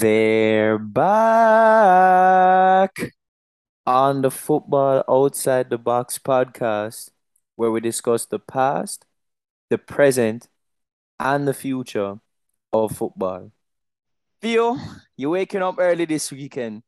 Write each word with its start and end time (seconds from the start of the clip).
They're 0.00 0.78
back 0.78 1.92
on 3.86 4.22
the 4.22 4.30
Football 4.30 5.04
Outside 5.06 5.68
the 5.68 5.76
Box 5.76 6.18
podcast, 6.18 7.10
where 7.54 7.70
we 7.70 7.82
discuss 7.82 8.24
the 8.24 8.38
past, 8.38 9.04
the 9.68 9.76
present, 9.76 10.48
and 11.18 11.46
the 11.46 11.52
future 11.52 12.18
of 12.72 12.96
football. 12.96 13.52
Theo, 14.40 14.78
you're 15.18 15.32
waking 15.32 15.60
up 15.60 15.74
early 15.78 16.06
this 16.06 16.32
weekend, 16.32 16.82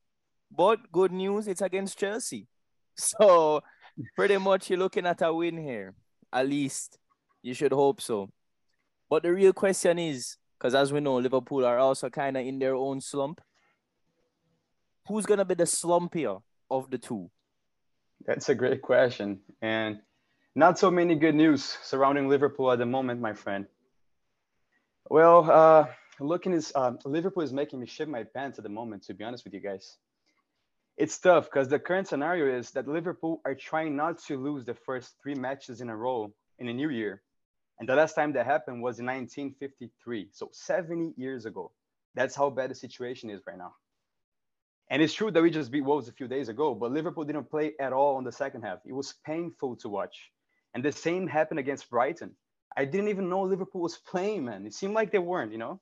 but 0.50 0.90
good 0.90 1.12
news, 1.12 1.46
it's 1.48 1.60
against 1.60 1.98
Chelsea. 1.98 2.48
So, 2.96 3.60
pretty 4.16 4.38
much 4.38 4.70
you're 4.70 4.78
looking 4.78 5.04
at 5.04 5.20
a 5.20 5.34
win 5.34 5.58
here. 5.58 5.92
At 6.32 6.48
least 6.48 6.96
you 7.42 7.52
should 7.52 7.72
hope 7.72 8.00
so. 8.00 8.30
But 9.10 9.22
the 9.22 9.34
real 9.34 9.52
question 9.52 9.98
is 9.98 10.38
because 10.62 10.76
as 10.76 10.92
we 10.92 11.00
know, 11.00 11.16
Liverpool 11.16 11.64
are 11.66 11.78
also 11.78 12.08
kind 12.08 12.36
of 12.36 12.46
in 12.46 12.60
their 12.60 12.76
own 12.76 13.00
slump. 13.00 13.40
Who's 15.08 15.26
gonna 15.26 15.44
be 15.44 15.54
the 15.54 15.64
slumpier 15.64 16.40
of 16.70 16.88
the 16.88 16.98
two? 16.98 17.32
That's 18.24 18.48
a 18.48 18.54
great 18.54 18.80
question, 18.80 19.40
and 19.60 19.98
not 20.54 20.78
so 20.78 20.88
many 20.88 21.16
good 21.16 21.34
news 21.34 21.64
surrounding 21.82 22.28
Liverpool 22.28 22.70
at 22.70 22.78
the 22.78 22.86
moment, 22.86 23.20
my 23.20 23.32
friend. 23.32 23.66
Well, 25.10 25.50
uh, 25.50 25.86
looking 26.20 26.52
is 26.52 26.70
uh, 26.76 26.92
Liverpool 27.04 27.42
is 27.42 27.52
making 27.52 27.80
me 27.80 27.86
shit 27.86 28.08
my 28.08 28.22
pants 28.22 28.56
at 28.58 28.62
the 28.62 28.70
moment. 28.70 29.02
To 29.06 29.14
be 29.14 29.24
honest 29.24 29.42
with 29.42 29.54
you 29.54 29.60
guys, 29.60 29.96
it's 30.96 31.18
tough 31.18 31.46
because 31.46 31.66
the 31.70 31.80
current 31.80 32.06
scenario 32.06 32.56
is 32.56 32.70
that 32.70 32.86
Liverpool 32.86 33.40
are 33.44 33.56
trying 33.56 33.96
not 33.96 34.22
to 34.26 34.36
lose 34.36 34.64
the 34.64 34.74
first 34.74 35.16
three 35.20 35.34
matches 35.34 35.80
in 35.80 35.88
a 35.88 35.96
row 35.96 36.32
in 36.60 36.68
a 36.68 36.72
new 36.72 36.90
year 36.90 37.20
and 37.78 37.88
the 37.88 37.94
last 37.94 38.14
time 38.14 38.32
that 38.34 38.46
happened 38.46 38.82
was 38.82 38.98
in 38.98 39.06
1953. 39.06 40.28
So 40.32 40.50
70 40.52 41.14
years 41.16 41.46
ago. 41.46 41.72
That's 42.14 42.34
how 42.34 42.50
bad 42.50 42.70
the 42.70 42.74
situation 42.74 43.30
is 43.30 43.40
right 43.46 43.56
now. 43.56 43.74
And 44.90 45.00
it's 45.00 45.14
true 45.14 45.30
that 45.30 45.42
we 45.42 45.50
just 45.50 45.70
beat 45.70 45.80
Wolves 45.80 46.08
a 46.08 46.12
few 46.12 46.28
days 46.28 46.48
ago, 46.50 46.74
but 46.74 46.92
Liverpool 46.92 47.24
didn't 47.24 47.50
play 47.50 47.72
at 47.80 47.94
all 47.94 48.18
in 48.18 48.24
the 48.24 48.32
second 48.32 48.62
half. 48.62 48.80
It 48.84 48.92
was 48.92 49.14
painful 49.24 49.76
to 49.76 49.88
watch. 49.88 50.30
And 50.74 50.84
the 50.84 50.92
same 50.92 51.26
happened 51.26 51.60
against 51.60 51.88
Brighton. 51.88 52.32
I 52.76 52.84
didn't 52.84 53.08
even 53.08 53.28
know 53.28 53.42
Liverpool 53.42 53.80
was 53.82 53.96
playing, 53.96 54.44
man. 54.44 54.66
It 54.66 54.74
seemed 54.74 54.94
like 54.94 55.10
they 55.10 55.18
weren't, 55.18 55.52
you 55.52 55.58
know? 55.58 55.80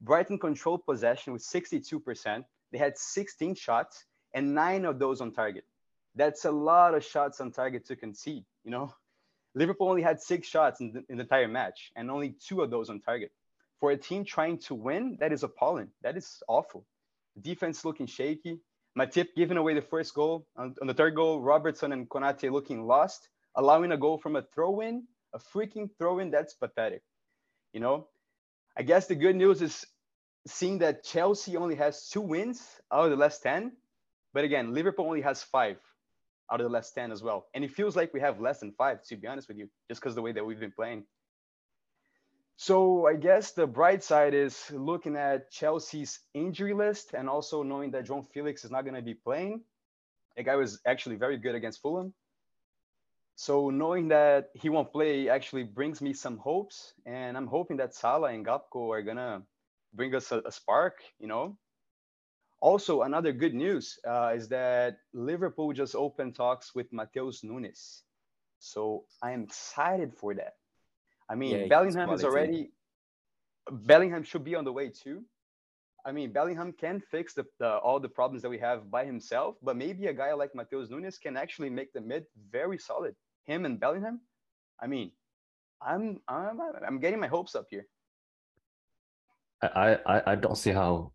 Brighton 0.00 0.38
controlled 0.38 0.84
possession 0.84 1.32
with 1.32 1.42
62%. 1.42 2.44
They 2.72 2.78
had 2.78 2.98
16 2.98 3.54
shots 3.54 4.04
and 4.34 4.54
nine 4.54 4.84
of 4.84 4.98
those 4.98 5.20
on 5.20 5.32
target. 5.32 5.64
That's 6.14 6.44
a 6.44 6.50
lot 6.50 6.94
of 6.94 7.04
shots 7.04 7.40
on 7.40 7.52
target 7.52 7.86
to 7.86 7.96
concede, 7.96 8.44
you 8.64 8.70
know? 8.70 8.92
Liverpool 9.54 9.88
only 9.88 10.02
had 10.02 10.20
six 10.20 10.48
shots 10.48 10.80
in 10.80 10.92
the, 10.92 11.04
in 11.08 11.16
the 11.16 11.22
entire 11.22 11.48
match 11.48 11.92
and 11.96 12.10
only 12.10 12.30
two 12.30 12.62
of 12.62 12.70
those 12.70 12.88
on 12.88 13.00
target. 13.00 13.32
For 13.80 13.90
a 13.90 13.96
team 13.96 14.24
trying 14.24 14.58
to 14.58 14.74
win, 14.74 15.16
that 15.20 15.32
is 15.32 15.42
appalling. 15.42 15.88
That 16.02 16.16
is 16.16 16.42
awful. 16.48 16.86
Defense 17.40 17.84
looking 17.84 18.06
shaky. 18.06 18.60
Matip 18.98 19.28
giving 19.36 19.56
away 19.56 19.74
the 19.74 19.82
first 19.82 20.14
goal. 20.14 20.46
On, 20.56 20.74
on 20.80 20.86
the 20.86 20.94
third 20.94 21.14
goal, 21.14 21.40
Robertson 21.40 21.92
and 21.92 22.08
Konate 22.08 22.50
looking 22.50 22.86
lost, 22.86 23.28
allowing 23.56 23.92
a 23.92 23.96
goal 23.96 24.18
from 24.18 24.36
a 24.36 24.42
throw 24.42 24.80
in, 24.80 25.04
a 25.34 25.38
freaking 25.38 25.88
throw 25.98 26.18
in. 26.18 26.30
That's 26.30 26.54
pathetic. 26.54 27.02
You 27.72 27.80
know, 27.80 28.08
I 28.76 28.82
guess 28.82 29.06
the 29.06 29.14
good 29.14 29.36
news 29.36 29.62
is 29.62 29.84
seeing 30.46 30.78
that 30.78 31.04
Chelsea 31.04 31.56
only 31.56 31.76
has 31.76 32.08
two 32.08 32.20
wins 32.20 32.80
out 32.92 33.06
of 33.06 33.10
the 33.10 33.16
last 33.16 33.42
10. 33.42 33.72
But 34.32 34.44
again, 34.44 34.72
Liverpool 34.72 35.06
only 35.06 35.22
has 35.22 35.42
five 35.42 35.78
out 36.50 36.60
of 36.60 36.64
the 36.64 36.72
last 36.72 36.94
10 36.94 37.12
as 37.12 37.22
well. 37.22 37.46
And 37.54 37.64
it 37.64 37.70
feels 37.70 37.96
like 37.96 38.12
we 38.12 38.20
have 38.20 38.40
less 38.40 38.60
than 38.60 38.72
five, 38.72 39.02
to 39.04 39.16
be 39.16 39.26
honest 39.26 39.48
with 39.48 39.58
you, 39.58 39.68
just 39.88 40.00
because 40.00 40.14
the 40.14 40.22
way 40.22 40.32
that 40.32 40.44
we've 40.44 40.60
been 40.60 40.72
playing. 40.72 41.04
So 42.56 43.06
I 43.06 43.14
guess 43.14 43.52
the 43.52 43.66
bright 43.66 44.04
side 44.04 44.34
is 44.34 44.70
looking 44.70 45.16
at 45.16 45.50
Chelsea's 45.50 46.20
injury 46.34 46.74
list 46.74 47.14
and 47.14 47.28
also 47.28 47.62
knowing 47.62 47.90
that 47.92 48.06
João 48.06 48.24
Félix 48.34 48.64
is 48.64 48.70
not 48.70 48.82
going 48.82 48.94
to 48.94 49.02
be 49.02 49.14
playing. 49.14 49.62
The 50.36 50.42
guy 50.42 50.56
was 50.56 50.80
actually 50.86 51.16
very 51.16 51.38
good 51.38 51.54
against 51.54 51.82
Fulham. 51.82 52.14
So 53.34 53.70
knowing 53.70 54.08
that 54.08 54.50
he 54.54 54.68
won't 54.68 54.92
play 54.92 55.28
actually 55.28 55.64
brings 55.64 56.00
me 56.00 56.12
some 56.12 56.38
hopes. 56.38 56.92
And 57.06 57.36
I'm 57.36 57.46
hoping 57.46 57.78
that 57.78 57.94
Salah 57.94 58.32
and 58.32 58.46
Gakpo 58.46 58.90
are 58.90 59.02
to 59.02 59.42
bring 59.94 60.14
us 60.14 60.30
a, 60.30 60.42
a 60.46 60.52
spark, 60.52 61.02
you 61.18 61.26
know, 61.26 61.56
also, 62.62 63.02
another 63.02 63.32
good 63.32 63.54
news 63.54 63.98
uh, 64.06 64.32
is 64.36 64.48
that 64.48 64.98
Liverpool 65.12 65.72
just 65.72 65.96
opened 65.96 66.36
talks 66.36 66.76
with 66.76 66.86
Matheus 66.92 67.42
Nunes. 67.42 68.04
So 68.60 69.04
I 69.20 69.32
am 69.32 69.42
excited 69.42 70.14
for 70.14 70.32
that. 70.34 70.54
I 71.28 71.34
mean, 71.34 71.58
yeah, 71.58 71.66
Bellingham 71.66 72.08
is 72.10 72.22
already, 72.22 72.70
Bellingham 73.68 74.22
should 74.22 74.44
be 74.44 74.54
on 74.54 74.64
the 74.64 74.72
way 74.72 74.90
too. 74.90 75.24
I 76.06 76.12
mean, 76.12 76.32
Bellingham 76.32 76.72
can 76.72 77.00
fix 77.00 77.34
the, 77.34 77.44
the, 77.58 77.78
all 77.78 77.98
the 77.98 78.08
problems 78.08 78.42
that 78.42 78.50
we 78.50 78.58
have 78.58 78.88
by 78.92 79.04
himself, 79.04 79.56
but 79.60 79.76
maybe 79.76 80.06
a 80.06 80.12
guy 80.12 80.32
like 80.32 80.52
Matheus 80.54 80.88
Nunes 80.88 81.18
can 81.18 81.36
actually 81.36 81.70
make 81.70 81.92
the 81.92 82.00
mid 82.00 82.26
very 82.52 82.78
solid. 82.78 83.16
Him 83.44 83.66
and 83.66 83.80
Bellingham. 83.80 84.20
I 84.80 84.86
mean, 84.86 85.10
I'm 85.84 86.20
I'm 86.28 86.60
I'm 86.86 87.00
getting 87.00 87.18
my 87.18 87.26
hopes 87.26 87.56
up 87.56 87.66
here. 87.70 87.86
I 89.62 89.98
I, 90.06 90.22
I 90.32 90.34
don't 90.36 90.56
see 90.56 90.70
how 90.70 91.12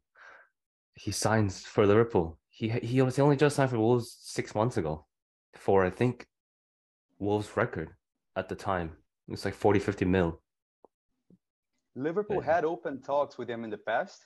he 0.97 1.11
signs 1.11 1.63
for 1.63 1.85
Liverpool. 1.85 2.37
He 2.49 2.69
he 2.69 3.01
was 3.01 3.19
only 3.19 3.37
just 3.37 3.55
signed 3.55 3.69
for 3.69 3.77
Wolves 3.77 4.17
six 4.19 4.55
months 4.55 4.77
ago 4.77 5.05
for 5.55 5.85
I 5.85 5.89
think 5.89 6.25
Wolves 7.19 7.55
record 7.55 7.89
at 8.35 8.49
the 8.49 8.55
time. 8.55 8.91
It 9.27 9.31
was 9.31 9.45
like 9.45 9.53
40, 9.53 9.79
50 9.79 10.05
mil. 10.05 10.41
Liverpool 11.95 12.41
had 12.41 12.63
open 12.63 13.01
talks 13.01 13.37
with 13.37 13.49
him 13.49 13.63
in 13.63 13.69
the 13.69 13.77
past. 13.77 14.25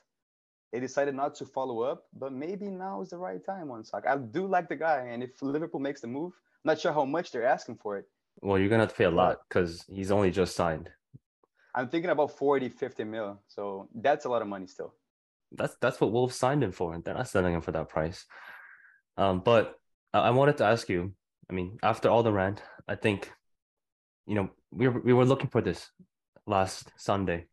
They 0.72 0.80
decided 0.80 1.16
not 1.16 1.36
to 1.36 1.46
follow 1.46 1.82
up, 1.82 2.04
but 2.14 2.32
maybe 2.32 2.68
now 2.68 3.02
is 3.02 3.10
the 3.10 3.18
right 3.18 3.44
time 3.44 3.72
on 3.72 3.84
Sock. 3.84 4.06
I 4.08 4.18
do 4.18 4.46
like 4.48 4.70
the 4.70 4.76
guy, 4.76 5.08
and 5.10 5.24
if 5.24 5.42
Liverpool 5.42 5.82
makes 5.82 6.02
the 6.02 6.08
move, 6.08 6.32
I'm 6.64 6.70
not 6.72 6.80
sure 6.80 6.94
how 6.94 7.06
much 7.06 7.32
they're 7.32 7.46
asking 7.46 7.78
for 7.78 7.98
it. 7.98 8.06
Well, 8.42 8.58
you're 8.58 8.70
gonna 8.70 8.84
have 8.84 8.92
to 8.92 8.96
pay 8.96 9.06
a 9.06 9.12
lot 9.12 9.40
because 9.48 9.84
he's 9.90 10.12
only 10.12 10.32
just 10.32 10.56
signed. 10.56 10.90
I'm 11.76 11.90
thinking 11.90 12.12
about 12.12 12.38
40, 12.38 12.70
50 12.70 13.04
mil. 13.04 13.42
So 13.48 13.90
that's 13.96 14.26
a 14.26 14.30
lot 14.30 14.42
of 14.42 14.48
money 14.48 14.68
still 14.68 14.94
that's 15.52 15.76
that's 15.82 16.00
what 16.00 16.12
Wolves 16.12 16.36
signed 16.36 16.64
him 16.64 16.72
for. 16.72 16.94
And 16.94 17.04
they're 17.04 17.14
not 17.14 17.28
selling 17.28 17.54
him 17.54 17.62
for 17.62 17.72
that 17.72 17.90
price. 17.90 18.26
Um, 19.18 19.42
but 19.44 19.76
I, 20.14 20.20
I 20.20 20.30
wanted 20.32 20.58
to 20.58 20.66
ask 20.66 20.90
you. 20.90 21.14
I 21.50 21.54
mean, 21.54 21.78
after 21.84 22.08
all 22.10 22.24
the 22.24 22.32
rant, 22.32 22.64
I 22.88 22.96
think, 22.96 23.30
you 24.26 24.36
know, 24.36 24.50
we 24.72 24.88
were, 24.88 25.02
we 25.02 25.12
were 25.12 25.26
looking 25.26 25.50
for 25.50 25.60
this 25.60 25.90
last 26.48 26.94
Sunday, 26.96 27.48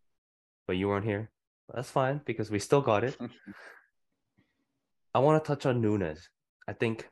but 0.68 0.76
you 0.76 0.86
weren't 0.86 1.04
here. 1.04 1.30
That's 1.74 1.90
fine 1.90 2.20
because 2.24 2.48
we 2.48 2.60
still 2.60 2.80
got 2.80 3.02
it. 3.02 3.16
I 5.14 5.18
want 5.18 5.42
to 5.42 5.48
touch 5.48 5.66
on 5.66 5.80
Nunez. 5.80 6.28
I 6.68 6.74
think 6.74 7.08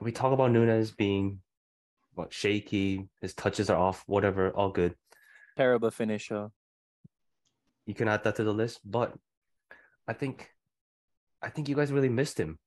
we 0.00 0.10
talk 0.10 0.32
about 0.32 0.50
Nunez 0.50 0.90
being 0.90 1.40
what 2.14 2.32
shaky, 2.32 3.08
his 3.20 3.34
touches 3.34 3.70
are 3.70 3.78
off, 3.78 4.02
whatever, 4.06 4.50
all 4.50 4.70
good. 4.70 4.94
Terrible 5.56 5.90
finisher. 5.90 6.50
You 7.86 7.94
can 7.94 8.08
add 8.08 8.24
that 8.24 8.36
to 8.36 8.44
the 8.44 8.52
list, 8.52 8.80
but 8.84 9.14
I 10.08 10.12
think 10.12 10.50
I 11.42 11.50
think 11.50 11.68
you 11.68 11.76
guys 11.76 11.92
really 11.92 12.08
missed 12.08 12.38
him 12.38 12.58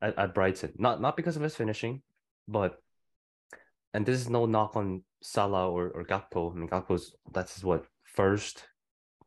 at, 0.00 0.18
at 0.18 0.34
Brighton. 0.34 0.72
Not 0.78 1.00
not 1.00 1.16
because 1.16 1.36
of 1.36 1.42
his 1.42 1.56
finishing, 1.56 2.02
but 2.46 2.78
and 3.94 4.04
this 4.04 4.20
is 4.20 4.28
no 4.28 4.46
knock 4.46 4.76
on 4.76 5.02
Salah 5.22 5.70
or, 5.70 5.88
or 5.88 6.04
Gakpo. 6.04 6.52
I 6.52 6.56
mean 6.56 6.68
Gakpo's 6.68 7.14
that's 7.32 7.54
his 7.54 7.64
what 7.64 7.86
first 8.04 8.64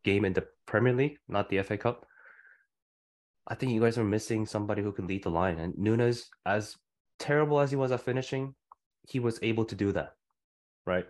game 0.04 0.26
in 0.26 0.34
the 0.34 0.48
Premier 0.66 0.94
League, 0.94 1.18
not 1.28 1.50
the 1.50 1.62
FA 1.64 1.78
Cup. 1.78 2.06
I 3.48 3.56
think 3.56 3.72
you 3.72 3.82
guys 3.82 3.98
are 3.98 4.04
missing 4.04 4.46
somebody 4.46 4.82
who 4.82 4.92
can 4.92 5.08
lead 5.08 5.24
the 5.24 5.30
line. 5.30 5.60
And 5.60 5.78
Nunez, 5.78 6.30
as 6.46 6.78
terrible 7.20 7.60
as 7.60 7.70
he 7.72 7.76
was 7.76 7.92
at 7.92 8.02
finishing, 8.02 8.56
he 9.08 9.20
was 9.20 9.40
able 9.42 9.66
to 9.66 9.76
do 9.76 9.92
that. 9.92 10.14
Right. 10.86 11.06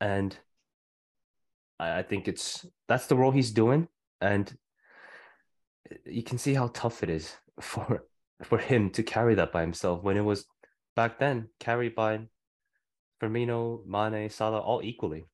And 0.00 0.36
I, 1.78 2.00
I 2.00 2.02
think 2.02 2.28
it's 2.28 2.66
that's 2.88 3.06
the 3.06 3.16
role 3.16 3.30
he's 3.30 3.52
doing. 3.52 3.88
And 4.20 4.52
you 6.04 6.22
can 6.22 6.38
see 6.38 6.54
how 6.54 6.68
tough 6.68 7.02
it 7.02 7.10
is 7.10 7.36
for 7.60 8.04
for 8.42 8.58
him 8.58 8.90
to 8.90 9.02
carry 9.02 9.34
that 9.36 9.52
by 9.52 9.60
himself 9.60 10.02
when 10.02 10.16
it 10.16 10.22
was 10.22 10.44
back 10.96 11.18
then 11.18 11.48
carried 11.60 11.94
by 11.94 12.20
Firmino, 13.22 13.86
Mane, 13.86 14.28
Salah 14.28 14.60
all 14.60 14.82
equally. 14.82 15.24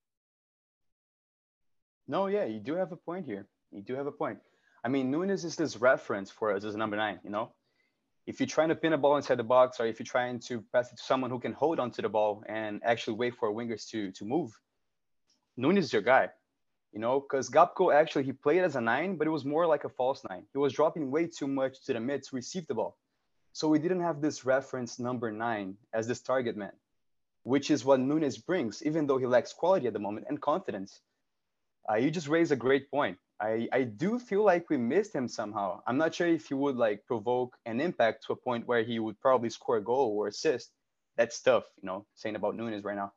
No, 2.07 2.27
yeah, 2.27 2.45
you 2.45 2.61
do 2.61 2.75
have 2.75 2.93
a 2.93 2.97
point 2.97 3.25
here. 3.25 3.47
You 3.73 3.83
do 3.83 3.95
have 3.95 4.07
a 4.07 4.13
point. 4.13 4.39
I 4.85 4.89
mean, 4.89 5.11
Nunez 5.11 5.45
is 5.45 5.57
this 5.57 5.77
reference 5.77 6.31
for 6.31 6.55
us 6.55 6.65
as 6.65 6.75
a 6.75 6.79
number 6.79 6.97
nine, 6.97 7.21
you 7.25 7.31
know? 7.31 7.53
If 8.27 8.39
you're 8.39 8.47
trying 8.47 8.69
to 8.69 8.75
pin 8.75 8.93
a 8.93 8.99
ball 8.99 9.17
inside 9.17 9.37
the 9.37 9.45
box 9.45 9.81
or 9.81 9.87
if 9.87 9.99
you're 9.99 10.07
trying 10.07 10.41
to 10.41 10.63
pass 10.73 10.93
it 10.93 10.97
to 10.97 11.03
someone 11.03 11.31
who 11.31 11.41
can 11.41 11.53
hold 11.53 11.81
onto 11.81 12.03
the 12.03 12.09
ball 12.09 12.45
and 12.47 12.81
actually 12.85 13.17
wait 13.17 13.35
for 13.35 13.53
wingers 13.53 13.89
to 13.91 14.13
to 14.13 14.25
move, 14.25 14.53
Nunez 15.57 15.87
is 15.87 15.93
your 15.93 16.03
guy 16.03 16.29
you 16.93 16.99
know, 16.99 17.21
because 17.21 17.49
Gakpo 17.49 17.95
actually 17.95 18.25
he 18.25 18.33
played 18.33 18.63
as 18.63 18.77
a 18.77 18.81
nine, 18.81 19.17
but 19.17 19.27
it 19.27 19.31
was 19.31 19.45
more 19.45 19.67
like 19.67 19.85
a 19.85 19.89
false 19.89 20.23
nine. 20.29 20.45
He 20.53 20.59
was 20.59 20.73
dropping 20.73 21.11
way 21.11 21.27
too 21.27 21.47
much 21.47 21.85
to 21.85 21.93
the 21.93 22.01
mid 22.01 22.23
to 22.25 22.37
receive 22.37 22.67
the 22.67 22.75
ball. 22.75 22.97
So 23.53 23.69
we 23.69 23.79
didn't 23.79 24.03
have 24.03 24.21
this 24.21 24.45
reference 24.45 24.99
number 24.99 25.31
nine 25.31 25.77
as 25.93 26.07
this 26.07 26.21
target 26.21 26.57
man, 26.57 26.73
which 27.43 27.71
is 27.71 27.85
what 27.85 28.01
Nunez 28.01 28.39
brings, 28.39 28.83
even 28.83 29.07
though 29.07 29.19
he 29.19 29.27
lacks 29.27 29.53
quality 29.53 29.87
at 29.87 29.93
the 29.93 29.99
moment 29.99 30.27
and 30.29 30.41
confidence. 30.41 31.01
Uh, 31.89 31.97
you 31.97 32.11
just 32.11 32.29
raised 32.29 32.53
a 32.53 32.57
great 32.57 32.91
point. 32.91 33.19
I, 33.41 33.69
I 33.73 33.83
do 33.85 34.19
feel 34.19 34.45
like 34.45 34.69
we 34.69 34.77
missed 34.77 35.15
him 35.15 35.27
somehow. 35.27 35.81
I'm 35.87 35.97
not 35.97 36.15
sure 36.15 36.29
if 36.29 36.47
he 36.47 36.55
would 36.55 36.77
like 36.77 37.07
provoke 37.07 37.57
an 37.67 37.81
impact 37.81 38.25
to 38.27 38.35
a 38.35 38.37
point 38.37 38.67
where 38.69 38.83
he 38.83 38.99
would 38.99 39.19
probably 39.21 39.51
score 39.51 39.79
a 39.79 39.83
goal 39.83 40.15
or 40.17 40.29
assist. 40.29 40.71
That's 41.17 41.41
tough, 41.41 41.65
you 41.81 41.87
know, 41.87 42.07
saying 42.15 42.37
about 42.37 42.57
Nunez 42.57 42.85
right 42.85 42.97
now. 42.97 43.13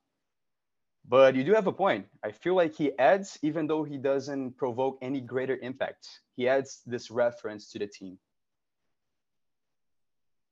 But 1.08 1.36
you 1.36 1.44
do 1.44 1.54
have 1.54 1.68
a 1.68 1.74
point. 1.74 2.08
I 2.24 2.32
feel 2.32 2.56
like 2.56 2.76
he 2.76 2.98
adds, 2.98 3.38
even 3.42 3.68
though 3.68 3.84
he 3.84 3.98
doesn't 3.98 4.58
provoke 4.58 4.98
any 5.02 5.20
greater 5.20 5.58
impact, 5.62 6.08
he 6.36 6.48
adds 6.48 6.82
this 6.86 7.12
reference 7.12 7.70
to 7.72 7.80
the 7.80 7.88
team. 7.88 8.18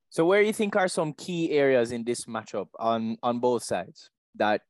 So 0.09 0.25
where 0.25 0.41
do 0.41 0.47
you 0.47 0.53
think 0.53 0.75
are 0.75 0.89
some 0.89 1.13
key 1.13 1.51
areas 1.51 1.93
in 1.93 2.03
this 2.03 2.25
matchup 2.25 2.67
on 2.77 3.15
on 3.23 3.39
both 3.39 3.63
sides 3.63 4.09
that 4.35 4.61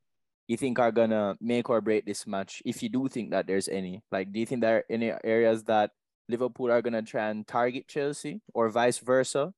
you 0.46 0.56
think 0.56 0.78
are 0.78 0.92
gonna 0.92 1.36
make 1.40 1.68
or 1.68 1.80
break 1.80 2.06
this 2.06 2.28
match? 2.28 2.62
If 2.64 2.80
you 2.80 2.88
do 2.88 3.08
think 3.08 3.30
that 3.30 3.48
there's 3.48 3.66
any, 3.66 4.04
like, 4.12 4.32
do 4.32 4.38
you 4.38 4.46
think 4.46 4.60
there 4.60 4.76
are 4.78 4.84
any 4.88 5.12
areas 5.24 5.64
that 5.64 5.90
Liverpool 6.28 6.70
are 6.70 6.80
gonna 6.80 7.02
try 7.02 7.28
and 7.28 7.44
target 7.44 7.88
Chelsea 7.88 8.40
or 8.54 8.70
vice 8.70 8.98
versa? 8.98 9.52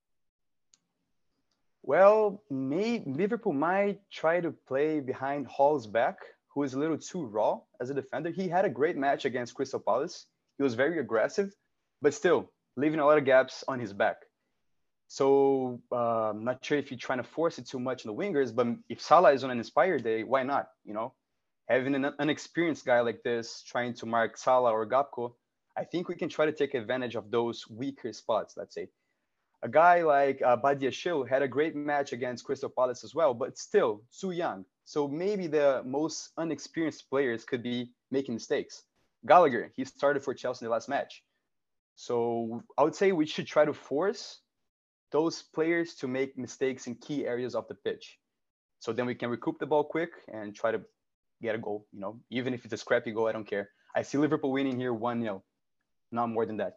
Well, 1.86 2.42
may, 2.48 3.02
Liverpool 3.04 3.52
might 3.52 4.00
try 4.10 4.40
to 4.40 4.52
play 4.66 5.00
behind 5.00 5.46
Hall's 5.46 5.86
back, 5.86 6.16
who 6.48 6.62
is 6.62 6.72
a 6.72 6.78
little 6.78 6.96
too 6.96 7.26
raw 7.26 7.60
as 7.78 7.90
a 7.90 7.94
defender. 7.94 8.31
He 8.31 8.48
had 8.48 8.64
a 8.64 8.70
great 8.70 8.96
match 8.96 9.26
against 9.26 9.52
Crystal 9.54 9.78
Palace. 9.78 10.25
He 10.56 10.62
was 10.62 10.72
very 10.72 10.98
aggressive, 10.98 11.54
but 12.00 12.14
still 12.14 12.50
leaving 12.78 13.00
a 13.00 13.04
lot 13.04 13.19
of 13.19 13.26
gaps 13.26 13.64
on 13.69 13.78
his 13.78 13.92
back. 13.92 14.16
So 15.08 15.82
uh, 15.92 16.31
I'm 16.31 16.42
not 16.42 16.64
sure 16.64 16.78
if 16.78 16.90
you're 16.90 16.96
trying 16.96 17.19
to 17.19 17.28
force 17.36 17.58
it 17.58 17.66
too 17.66 17.78
much 17.78 18.06
in 18.06 18.10
the 18.10 18.16
wingers, 18.16 18.54
but 18.54 18.66
if 18.88 19.02
Salah 19.02 19.34
is 19.34 19.44
on 19.44 19.50
an 19.50 19.58
inspired 19.58 20.04
day, 20.04 20.22
why 20.22 20.42
not? 20.42 20.69
You 20.87 20.94
know, 20.94 21.12
having 21.69 21.94
an 21.94 22.06
unexperienced 22.19 22.87
guy 22.87 23.00
like 23.00 23.22
this 23.22 23.62
trying 23.62 23.92
to 23.96 24.06
mark 24.06 24.38
Salah 24.38 24.72
or 24.72 24.88
Gakpo, 24.88 25.34
I 25.76 25.84
think 25.84 26.08
we 26.08 26.14
can 26.14 26.30
try 26.30 26.46
to 26.46 26.52
take 26.52 26.72
advantage 26.72 27.14
of 27.14 27.30
those 27.30 27.69
weaker 27.69 28.14
spots. 28.14 28.54
Let's 28.56 28.75
say 28.75 28.88
a 29.64 29.69
guy 29.69 30.02
like 30.02 30.43
uh, 30.43 30.58
Badiashile 30.58 31.26
had 31.26 31.40
a 31.40 31.49
great 31.49 31.75
match 31.75 32.12
against 32.12 32.44
Crystal 32.44 32.69
Palace 32.69 33.02
as 33.02 33.14
well, 33.14 33.32
but 33.32 33.56
still 33.56 34.02
too 34.20 34.31
young. 34.31 34.66
So 34.84 35.08
maybe 35.08 35.46
the 35.46 35.82
most 35.87 36.28
unexperienced 36.37 37.08
players 37.08 37.44
could 37.44 37.62
be 37.62 37.90
making 38.11 38.34
mistakes. 38.34 38.82
Gallagher, 39.26 39.72
he 39.75 39.87
started 39.87 40.22
for 40.22 40.34
Chelsea 40.34 40.64
in 40.64 40.69
the 40.69 40.72
last 40.72 40.90
match. 40.90 41.25
So 41.96 42.62
I 42.76 42.82
would 42.82 42.94
say 42.94 43.12
we 43.12 43.25
should 43.25 43.46
try 43.46 43.64
to 43.64 43.72
force 43.72 44.40
those 45.12 45.43
players 45.43 45.94
to 45.94 46.08
make 46.08 46.37
mistakes 46.37 46.87
in 46.87 46.96
key 46.96 47.26
areas 47.26 47.55
of 47.55 47.66
the 47.69 47.75
pitch. 47.75 48.19
So 48.81 48.93
then 48.93 49.06
we 49.06 49.14
can 49.14 49.31
recoup 49.31 49.58
the 49.58 49.66
ball 49.66 49.84
quick 49.84 50.11
and 50.31 50.55
try 50.55 50.72
to 50.72 50.82
get 51.40 51.55
a 51.55 51.58
goal, 51.58 51.87
you 51.90 52.00
know, 52.00 52.20
even 52.28 52.52
if 52.52 52.66
it's 52.66 52.75
a 52.75 52.76
scrappy 52.76 53.12
goal, 53.12 53.28
I 53.28 53.32
don't 53.32 53.49
care. 53.49 53.70
I 53.96 54.02
see 54.02 54.19
Liverpool 54.19 54.52
winning 54.52 54.78
here 54.78 54.93
1 54.93 55.22
0, 55.22 55.43
not 56.12 56.28
more 56.28 56.44
than 56.44 56.58
that. 56.58 56.75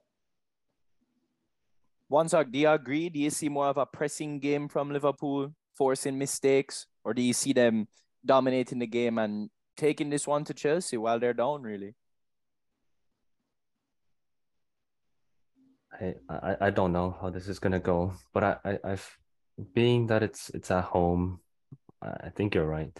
Do 2.09 2.59
you 2.59 2.69
agree? 2.69 3.09
Do 3.09 3.19
you 3.19 3.29
see 3.29 3.49
more 3.49 3.67
of 3.67 3.77
a 3.77 3.85
pressing 3.85 4.39
game 4.39 4.69
from 4.69 4.91
Liverpool, 4.91 5.53
forcing 5.75 6.17
mistakes, 6.17 6.85
or 7.03 7.13
do 7.13 7.21
you 7.21 7.33
see 7.33 7.53
them 7.53 7.87
dominating 8.25 8.79
the 8.79 8.87
game 8.87 9.17
and 9.17 9.49
taking 9.75 10.09
this 10.09 10.25
one 10.25 10.43
to 10.45 10.53
Chelsea 10.53 10.97
while 10.97 11.19
they're 11.19 11.33
down, 11.33 11.61
really? 11.61 11.95
I, 15.99 16.15
I, 16.29 16.55
I 16.61 16.69
don't 16.69 16.93
know 16.93 17.17
how 17.19 17.29
this 17.29 17.47
is 17.47 17.59
gonna 17.59 17.79
go, 17.79 18.13
but 18.33 18.43
I, 18.43 18.57
I 18.63 18.79
I've 18.83 19.17
being 19.73 20.07
that 20.07 20.23
it's 20.23 20.49
it's 20.49 20.69
at 20.71 20.83
home, 20.83 21.41
I 22.01 22.29
think 22.29 22.55
you're 22.55 22.67
right. 22.67 22.97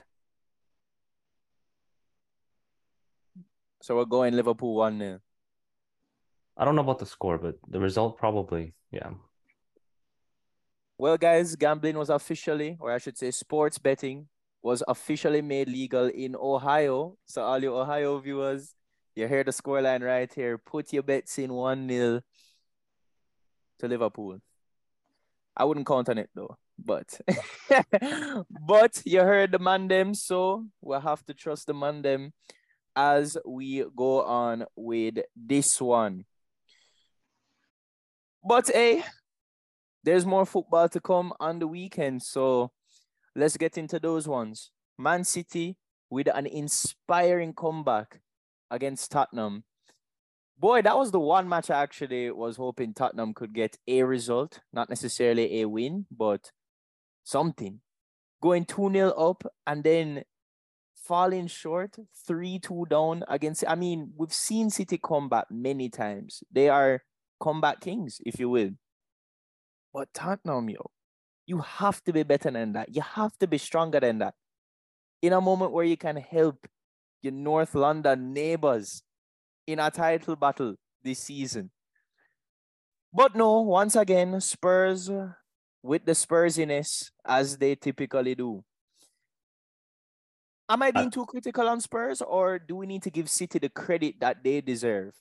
So 3.81 3.95
we're 3.95 4.05
going 4.05 4.35
Liverpool 4.35 4.75
one 4.75 4.99
0 4.99 5.19
I 6.57 6.65
don't 6.65 6.75
know 6.75 6.81
about 6.81 6.99
the 6.99 7.05
score, 7.05 7.37
but 7.37 7.55
the 7.67 7.79
result 7.79 8.17
probably, 8.17 8.73
yeah. 8.91 9.11
Well, 10.97 11.17
guys, 11.17 11.55
gambling 11.55 11.97
was 11.97 12.09
officially, 12.09 12.77
or 12.79 12.91
I 12.91 12.97
should 12.97 13.17
say, 13.17 13.29
sports 13.29 13.77
betting 13.77 14.27
was 14.63 14.81
officially 14.87 15.43
made 15.43 15.69
legal 15.69 16.07
in 16.07 16.35
Ohio. 16.35 17.15
So, 17.25 17.43
all 17.43 17.61
you 17.61 17.75
Ohio 17.77 18.17
viewers, 18.17 18.73
you 19.15 19.27
hear 19.27 19.43
the 19.43 19.51
scoreline 19.51 20.01
right 20.01 20.31
here. 20.33 20.57
Put 20.57 20.91
your 20.91 21.03
bets 21.03 21.37
in 21.37 21.53
1 21.53 21.87
0 21.87 22.21
to 23.79 23.87
Liverpool. 23.87 24.39
I 25.55 25.65
wouldn't 25.65 25.87
count 25.87 26.09
on 26.09 26.17
it 26.17 26.29
though, 26.35 26.57
but 26.77 27.19
but 28.67 29.01
you 29.05 29.21
heard 29.21 29.51
the 29.51 29.59
man 29.59 29.87
them, 29.87 30.13
so 30.13 30.65
we'll 30.81 30.99
have 30.99 31.25
to 31.25 31.33
trust 31.33 31.67
the 31.67 31.73
man 31.73 32.01
them 32.03 32.33
as 32.95 33.37
we 33.45 33.85
go 33.95 34.23
on 34.23 34.65
with 34.75 35.17
this 35.35 35.81
one. 35.81 36.25
But 38.47 38.71
hey, 38.73 39.03
there's 40.05 40.25
more 40.25 40.45
football 40.45 40.87
to 40.87 41.01
come 41.01 41.33
on 41.37 41.59
the 41.59 41.67
weekend. 41.67 42.23
So 42.23 42.71
let's 43.35 43.57
get 43.57 43.77
into 43.77 43.99
those 43.99 44.25
ones. 44.25 44.71
Man 44.97 45.25
City 45.25 45.75
with 46.09 46.29
an 46.33 46.45
inspiring 46.45 47.53
comeback 47.53 48.21
against 48.71 49.11
Tottenham. 49.11 49.65
Boy, 50.57 50.81
that 50.81 50.97
was 50.97 51.11
the 51.11 51.19
one 51.19 51.49
match 51.49 51.69
I 51.69 51.83
actually 51.83 52.31
was 52.31 52.55
hoping 52.55 52.93
Tottenham 52.93 53.33
could 53.33 53.53
get 53.53 53.77
a 53.85 54.03
result, 54.03 54.61
not 54.71 54.89
necessarily 54.89 55.59
a 55.59 55.67
win, 55.67 56.05
but 56.09 56.51
something. 57.25 57.81
Going 58.41 58.63
2 58.63 58.91
0 58.93 59.09
up 59.09 59.43
and 59.65 59.83
then 59.83 60.23
falling 60.95 61.47
short, 61.47 61.97
3 62.25 62.59
2 62.59 62.85
down 62.89 63.25
against. 63.27 63.65
I 63.67 63.75
mean, 63.75 64.13
we've 64.15 64.31
seen 64.31 64.69
City 64.69 64.97
combat 64.97 65.47
many 65.51 65.89
times. 65.89 66.45
They 66.49 66.69
are 66.69 67.01
combat 67.39 67.79
kings, 67.81 68.19
if 68.25 68.39
you 68.39 68.49
will. 68.49 68.71
But 69.93 70.13
Tottenham, 70.13 70.69
yo, 70.69 70.91
you 71.45 71.59
have 71.59 72.03
to 72.03 72.13
be 72.13 72.23
better 72.23 72.51
than 72.51 72.73
that. 72.73 72.93
You 72.93 73.01
have 73.01 73.37
to 73.39 73.47
be 73.47 73.57
stronger 73.57 73.99
than 73.99 74.19
that. 74.19 74.35
In 75.21 75.33
a 75.33 75.41
moment 75.41 75.71
where 75.71 75.85
you 75.85 75.97
can 75.97 76.17
help 76.17 76.67
your 77.21 77.33
North 77.33 77.73
London 77.73 78.33
neighbors 78.33 79.01
in 79.65 79.79
a 79.79 79.89
title 79.89 80.35
battle 80.35 80.75
this 81.03 81.19
season. 81.19 81.71
But 83.13 83.35
no, 83.35 83.61
once 83.61 83.95
again, 83.95 84.39
Spurs 84.41 85.09
with 85.81 86.05
the 86.05 86.11
Spursiness 86.11 87.11
as 87.25 87.57
they 87.57 87.75
typically 87.75 88.35
do. 88.35 88.63
Am 90.69 90.83
I 90.83 90.89
uh, 90.89 90.91
being 90.91 91.11
too 91.11 91.25
critical 91.25 91.67
on 91.67 91.79
Spurs, 91.79 92.21
or 92.21 92.59
do 92.59 92.75
we 92.75 92.85
need 92.85 93.01
to 93.03 93.09
give 93.09 93.29
City 93.29 93.57
the 93.57 93.69
credit 93.69 94.19
that 94.19 94.43
they 94.43 94.59
deserve? 94.59 95.13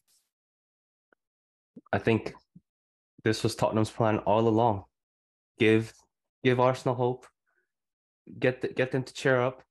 I 1.93 1.99
think 1.99 2.35
this 3.25 3.43
was 3.43 3.55
Tottenham's 3.55 3.91
plan 3.91 4.19
all 4.19 4.47
along. 4.47 4.85
Give 5.59 5.93
give 6.45 6.61
Arsenal 6.61 6.95
hope, 6.95 7.27
get 8.39 8.61
the, 8.61 8.69
get 8.69 8.93
them 8.93 9.03
to 9.03 9.13
cheer 9.13 9.41
up, 9.41 9.63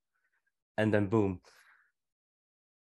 and 0.78 0.94
then 0.94 1.08
boom. 1.08 1.42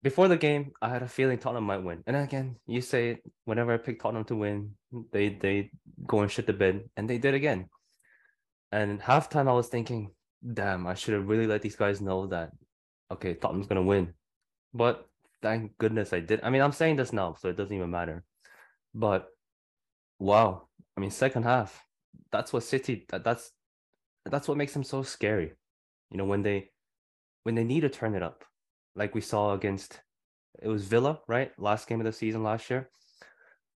Before 0.03 0.27
the 0.27 0.37
game, 0.37 0.71
I 0.81 0.89
had 0.89 1.03
a 1.03 1.07
feeling 1.07 1.37
Tottenham 1.37 1.65
might 1.65 1.83
win. 1.83 2.03
And 2.05 2.15
again, 2.15 2.57
you 2.67 2.81
say 2.81 3.19
whenever 3.45 3.73
I 3.73 3.77
pick 3.77 4.01
Tottenham 4.01 4.25
to 4.25 4.35
win, 4.35 4.71
they 5.11 5.29
they 5.29 5.71
go 6.05 6.21
and 6.21 6.31
shit 6.31 6.47
the 6.47 6.53
bed, 6.53 6.89
and 6.95 7.09
they 7.09 7.17
did 7.17 7.33
again. 7.33 7.69
And 8.71 9.01
halftime, 9.01 9.47
I 9.47 9.53
was 9.53 9.67
thinking, 9.67 10.11
damn, 10.53 10.85
I 10.85 10.93
should 10.93 11.13
have 11.13 11.27
really 11.27 11.47
let 11.47 11.61
these 11.61 11.75
guys 11.75 12.01
know 12.01 12.27
that, 12.27 12.51
okay, 13.11 13.33
Tottenham's 13.33 13.67
gonna 13.67 13.83
win. 13.83 14.13
But 14.73 15.07
thank 15.41 15.77
goodness 15.77 16.13
I 16.13 16.19
did. 16.19 16.41
I 16.43 16.49
mean, 16.49 16.61
I'm 16.61 16.73
saying 16.73 16.97
this 16.97 17.13
now, 17.13 17.35
so 17.39 17.49
it 17.49 17.57
doesn't 17.57 17.75
even 17.75 17.89
matter. 17.89 18.23
But 18.97 19.27
wow, 20.17 20.67
I 20.97 21.01
mean, 21.01 21.11
second 21.11 21.43
half, 21.43 21.85
that's 22.31 22.51
what 22.51 22.63
City. 22.63 23.05
That, 23.09 23.23
that's 23.23 23.51
that's 24.25 24.47
what 24.47 24.57
makes 24.57 24.73
them 24.73 24.83
so 24.83 25.03
scary. 25.03 25.53
You 26.09 26.17
know, 26.17 26.25
when 26.25 26.41
they 26.41 26.71
when 27.43 27.53
they 27.53 27.63
need 27.63 27.81
to 27.81 27.89
turn 27.89 28.15
it 28.15 28.23
up, 28.23 28.43
like 28.95 29.13
we 29.13 29.21
saw 29.21 29.53
against 29.53 30.01
it 30.59 30.67
was 30.67 30.85
Villa, 30.85 31.19
right? 31.27 31.51
Last 31.59 31.87
game 31.87 32.01
of 32.01 32.05
the 32.05 32.11
season 32.11 32.41
last 32.41 32.71
year. 32.71 32.89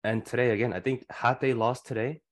And 0.02 0.24
today 0.24 0.50
again, 0.52 0.72
I 0.72 0.80
think 0.80 1.04
had 1.10 1.38
they 1.38 1.52
lost 1.52 1.86
today, 1.86 2.22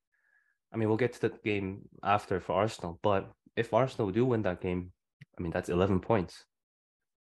I 0.72 0.78
mean, 0.78 0.88
we'll 0.88 0.96
get 0.96 1.12
to 1.12 1.20
the 1.20 1.32
game 1.44 1.82
after 2.02 2.40
for 2.40 2.54
Arsenal, 2.54 2.98
but 3.02 3.30
if 3.54 3.74
Arsenal 3.74 4.10
do 4.10 4.24
win 4.24 4.42
that 4.42 4.62
game, 4.62 4.92
I 5.38 5.42
mean, 5.42 5.52
that's 5.52 5.68
11 5.68 6.00
points. 6.00 6.46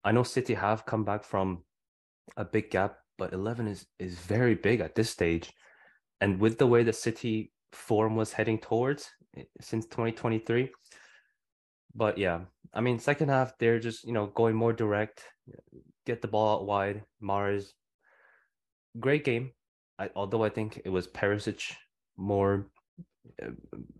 I 0.05 0.13
know 0.13 0.23
City 0.23 0.53
have 0.53 0.85
come 0.85 1.03
back 1.03 1.25
from 1.25 1.63
a 2.37 2.45
big 2.45 2.71
gap 2.71 3.00
but 3.21 3.33
11 3.33 3.67
is 3.67 3.85
is 3.99 4.17
very 4.17 4.55
big 4.55 4.81
at 4.81 4.95
this 4.95 5.11
stage. 5.11 5.53
And 6.21 6.39
with 6.39 6.57
the 6.57 6.65
way 6.65 6.81
the 6.83 6.93
city 6.93 7.51
form 7.71 8.15
was 8.15 8.33
heading 8.33 8.57
towards 8.57 9.09
eh, 9.37 9.43
since 9.61 9.85
2023 9.85 10.69
but 11.95 12.17
yeah 12.17 12.39
i 12.73 12.81
mean 12.81 12.99
second 12.99 13.29
half 13.29 13.57
they're 13.57 13.79
just 13.79 14.03
you 14.03 14.13
know 14.13 14.27
going 14.27 14.55
more 14.55 14.73
direct 14.73 15.23
get 16.05 16.21
the 16.21 16.27
ball 16.27 16.55
out 16.55 16.65
wide. 16.65 17.03
Mahrez 17.21 17.65
great 18.99 19.23
game. 19.23 19.51
I, 19.99 20.09
although 20.15 20.43
i 20.43 20.49
think 20.49 20.81
it 20.83 20.89
was 20.89 21.07
Perisic 21.07 21.61
more 22.17 22.67
uh, 23.43 23.51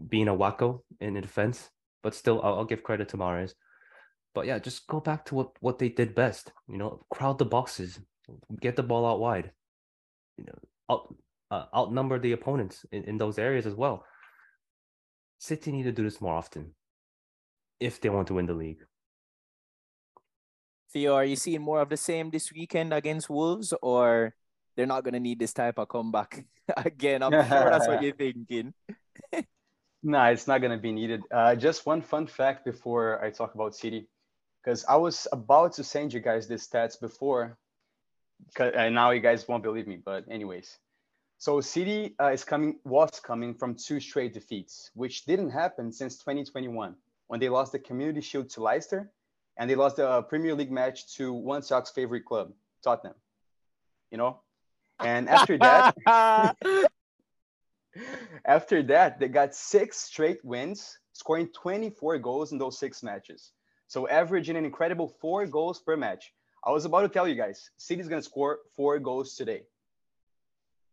being 0.10 0.30
a 0.30 0.36
wacko 0.42 0.82
in 1.00 1.14
the 1.14 1.22
defense 1.22 1.70
but 2.04 2.16
still 2.16 2.42
I'll, 2.44 2.56
I'll 2.56 2.72
give 2.72 2.84
credit 2.84 3.10
to 3.10 3.18
Mahrez. 3.18 3.54
but 4.36 4.46
yeah 4.48 4.60
just 4.60 4.88
go 4.88 5.00
back 5.00 5.26
to 5.26 5.36
what 5.36 5.50
what 5.60 5.78
they 5.80 5.90
did 5.90 6.16
best 6.16 6.52
you 6.68 6.78
know 6.80 7.06
crowd 7.14 7.38
the 7.38 7.46
boxes 7.58 8.00
get 8.60 8.76
the 8.76 8.84
ball 8.84 9.06
out 9.06 9.20
wide. 9.20 9.52
you 10.38 10.46
know, 10.46 10.58
out, 10.90 11.16
uh, 11.52 11.66
outnumber 11.76 12.20
the 12.20 12.32
opponents 12.32 12.86
in, 12.92 13.04
in 13.04 13.18
those 13.18 13.38
areas 13.38 13.66
as 13.66 13.76
well. 13.76 14.06
City 15.40 15.72
need 15.72 15.84
to 15.84 15.92
do 15.92 16.04
this 16.04 16.22
more 16.22 16.36
often 16.36 16.74
if 17.80 18.00
they 18.00 18.10
want 18.10 18.28
to 18.28 18.36
win 18.36 18.46
the 18.46 18.54
league. 18.54 18.86
Theo, 20.94 21.16
are 21.16 21.26
you 21.26 21.36
seeing 21.36 21.62
more 21.62 21.82
of 21.82 21.90
the 21.90 21.98
same 21.98 22.30
this 22.30 22.52
weekend 22.52 22.94
against 22.94 23.30
Wolves, 23.30 23.74
or 23.82 24.36
they're 24.76 24.86
not 24.86 25.04
going 25.04 25.14
to 25.14 25.20
need 25.20 25.40
this 25.40 25.54
type 25.54 25.80
of 25.80 25.88
comeback 25.88 26.46
again? 26.78 27.24
I'm 27.24 27.32
sure 27.32 27.42
that's 27.42 27.88
what 27.88 28.04
you're 28.04 28.14
thinking. 28.14 28.74
no, 30.04 30.24
it's 30.26 30.48
not 30.48 30.60
going 30.60 30.72
to 30.72 30.82
be 30.82 30.92
needed. 30.92 31.24
Uh, 31.32 31.56
just 31.56 31.86
one 31.86 32.02
fun 32.02 32.28
fact 32.28 32.66
before 32.66 33.24
I 33.24 33.32
talk 33.32 33.56
about 33.56 33.76
City, 33.76 34.10
because 34.62 34.86
I 34.86 34.98
was 34.98 35.28
about 35.32 35.74
to 35.74 35.84
send 35.84 36.14
you 36.14 36.20
guys 36.20 36.48
these 36.48 36.68
stats 36.68 37.00
before, 37.00 37.58
and 38.60 38.96
now 38.96 39.12
you 39.12 39.22
guys 39.22 39.48
won't 39.48 39.64
believe 39.64 39.88
me. 39.88 39.98
But 40.04 40.26
anyways, 40.30 40.78
so 41.38 41.62
City 41.62 42.16
uh, 42.20 42.28
is 42.28 42.44
coming 42.44 42.80
was 42.84 43.20
coming 43.20 43.54
from 43.54 43.76
two 43.76 44.00
straight 44.00 44.34
defeats, 44.34 44.92
which 44.94 45.26
didn't 45.26 45.50
happen 45.52 45.92
since 45.92 46.18
2021 46.18 46.96
when 47.28 47.40
they 47.40 47.50
lost 47.50 47.72
the 47.72 47.80
Community 47.80 48.22
Shield 48.22 48.50
to 48.52 48.62
Leicester 48.62 49.12
and 49.58 49.70
they 49.70 49.76
lost 49.76 49.98
the 49.98 50.22
Premier 50.24 50.56
League 50.56 50.72
match 50.72 51.16
to 51.16 51.34
one 51.34 51.62
Sock's 51.62 51.92
favorite 51.92 52.26
club, 52.26 52.52
Tottenham. 52.84 53.16
You 54.12 54.18
know, 54.18 54.42
and 55.00 55.30
after 55.30 55.58
that, 55.58 55.96
after 58.46 58.84
that, 58.84 59.20
they 59.20 59.28
got 59.28 59.56
six 59.56 59.98
straight 59.98 60.44
wins, 60.44 61.00
scoring 61.14 61.48
24 61.48 62.18
goals 62.20 62.52
in 62.52 62.58
those 62.58 62.78
six 62.78 63.02
matches. 63.02 63.52
So 63.88 64.08
averaging 64.08 64.56
an 64.58 64.66
incredible 64.66 65.16
four 65.20 65.46
goals 65.46 65.80
per 65.80 65.98
match. 65.98 66.34
I 66.66 66.72
was 66.72 66.86
about 66.86 67.02
to 67.02 67.10
tell 67.10 67.28
you 67.28 67.36
guys, 67.36 67.70
City's 67.78 68.08
gonna 68.08 68.22
score 68.22 68.60
four 68.76 69.00
goals 69.00 69.36
today. 69.36 69.64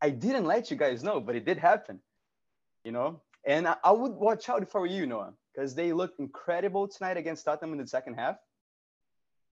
I 0.00 0.10
didn't 0.10 0.46
let 0.46 0.70
you 0.70 0.76
guys 0.76 1.02
know, 1.02 1.20
but 1.20 1.34
it 1.36 1.44
did 1.44 1.58
happen. 1.58 2.00
You 2.84 2.92
know, 2.92 3.20
and 3.44 3.68
I, 3.68 3.76
I 3.84 3.92
would 3.92 4.12
watch 4.12 4.48
out 4.48 4.70
for 4.70 4.86
you, 4.86 5.06
Noah, 5.06 5.34
because 5.52 5.74
they 5.74 5.92
looked 5.92 6.20
incredible 6.20 6.88
tonight 6.88 7.16
against 7.16 7.44
Tottenham 7.44 7.72
in 7.72 7.78
the 7.78 7.86
second 7.86 8.14
half 8.14 8.36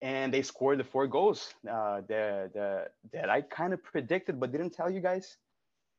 and 0.03 0.33
they 0.33 0.43
scored 0.43 0.79
the 0.79 0.85
four 0.85 1.07
goals 1.07 1.55
uh, 1.71 2.01
that, 2.09 2.55
that, 2.55 2.93
that 3.13 3.29
I 3.29 3.43
kind 3.43 3.73
of 3.73 3.83
predicted 3.83 4.41
but 4.41 4.53
didn't 4.53 4.71
tell 4.71 4.91
you 4.91 5.01
guys. 5.01 5.37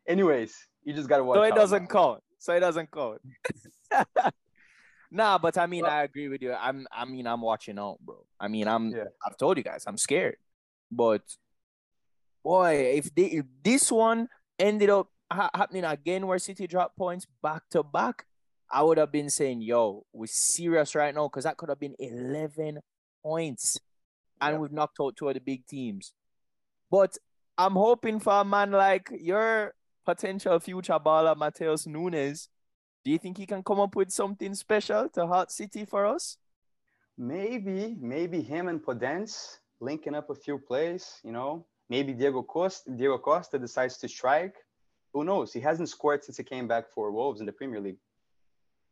Anyways, 0.08 0.56
you 0.84 0.94
just 0.94 1.08
gotta 1.08 1.24
watch. 1.24 1.38
So 1.38 1.44
it 1.44 1.56
doesn't 1.56 1.88
count. 1.88 2.24
So 2.40 2.54
it 2.54 2.62
doesn't 2.62 2.90
count. 2.92 3.22
nah, 5.12 5.38
but 5.38 5.58
I 5.58 5.68
mean, 5.68 5.84
well, 5.84 5.92
I 5.92 6.04
agree 6.04 6.28
with 6.28 6.42
you. 6.42 6.54
I'm, 6.54 6.88
I 6.92 7.06
mean, 7.06 7.28
I'm 7.28 7.42
watching 7.42 7.78
out, 7.78 8.00
bro. 8.00 8.26
I 8.40 8.48
mean, 8.48 8.68
I'm. 8.68 8.90
Yeah. 8.90 9.06
I've 9.26 9.38
told 9.38 9.58
you 9.58 9.64
guys, 9.64 9.84
I'm 9.86 9.98
scared. 9.98 10.38
But 10.92 11.22
boy, 12.44 12.94
if 12.96 13.14
they, 13.14 13.26
if 13.26 13.46
this 13.64 13.92
one 13.92 14.28
ended 14.58 14.90
up 14.90 15.08
ha- 15.32 15.52
happening 15.54 15.86
again, 15.86 16.26
where 16.26 16.40
City 16.40 16.68
dropped 16.68 16.98
points 16.98 17.28
back 17.44 17.64
to 17.72 17.84
back, 17.84 18.26
I 18.72 18.82
would 18.84 18.98
have 18.98 19.12
been 19.12 19.30
saying, 19.30 19.62
"Yo, 19.62 20.06
we're 20.14 20.28
serious 20.28 20.96
right 20.96 21.14
now," 21.14 21.28
because 21.28 21.44
that 21.44 21.58
could 21.58 21.70
have 21.70 21.80
been 21.80 21.96
11 22.00 22.80
points 23.24 23.78
and 24.42 24.60
we've 24.60 24.72
knocked 24.72 24.98
out 25.00 25.16
two 25.16 25.28
of 25.28 25.36
the 25.36 25.40
big 25.40 25.66
teams. 25.68 26.14
But 26.90 27.18
I'm 27.58 27.74
hoping 27.74 28.20
for 28.20 28.34
a 28.34 28.44
man 28.44 28.72
like 28.72 29.10
your 29.20 29.74
potential 30.06 30.60
future 30.60 31.00
baller, 31.00 31.36
Matheus 31.36 31.88
Nunes. 31.88 32.50
Do 33.04 33.10
you 33.10 33.18
think 33.18 33.38
he 33.38 33.48
can 33.48 33.64
come 33.64 33.80
up 33.80 33.96
with 33.96 34.12
something 34.12 34.54
special 34.54 35.10
to 35.10 35.26
Hot 35.26 35.52
City 35.52 35.86
for 35.86 36.06
us? 36.06 36.38
Maybe, 37.18 37.98
maybe 38.00 38.42
him 38.42 38.68
and 38.68 38.82
Podence 38.82 39.58
linking 39.80 40.14
up 40.14 40.30
a 40.30 40.36
few 40.36 40.60
plays, 40.60 41.20
you 41.24 41.32
know. 41.32 41.66
Maybe 41.90 42.14
Diego 42.14 42.44
Costa, 42.44 42.92
Diego 42.92 43.18
Costa 43.18 43.58
decides 43.60 43.98
to 43.98 44.08
strike. 44.08 44.56
Who 45.14 45.24
knows? 45.24 45.52
He 45.52 45.60
hasn't 45.60 45.90
scored 45.90 46.24
since 46.24 46.38
he 46.38 46.44
came 46.44 46.68
back 46.68 46.90
for 46.94 47.12
Wolves 47.12 47.40
in 47.40 47.46
the 47.46 47.52
Premier 47.52 47.82
League. 47.82 47.98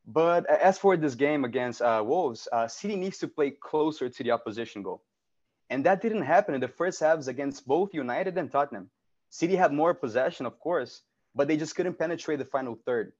But 0.06 0.50
as 0.50 0.80
for 0.80 0.98
this 0.98 1.16
game 1.16 1.46
against 1.46 1.82
uh, 1.82 2.04
Wolves, 2.06 2.48
uh, 2.52 2.68
City 2.68 2.96
needs 2.96 3.20
to 3.20 3.28
play 3.28 3.52
closer 3.52 4.10
to 4.10 4.24
the 4.24 4.32
opposition 4.32 4.82
goal. 4.82 5.04
And 5.70 5.86
that 5.86 6.02
didn't 6.02 6.24
happen 6.24 6.56
in 6.56 6.62
the 6.62 6.68
first 6.68 7.00
halves 7.00 7.28
against 7.28 7.68
both 7.68 7.94
United 7.94 8.38
and 8.38 8.52
Tottenham. 8.52 8.90
City 9.30 9.56
had 9.56 9.72
more 9.72 9.94
possession, 9.94 10.48
of 10.48 10.60
course, 10.60 11.04
but 11.36 11.48
they 11.48 11.58
just 11.58 11.76
couldn't 11.76 12.00
penetrate 12.00 12.40
the 12.40 12.46
final 12.46 12.76
third. 12.86 13.14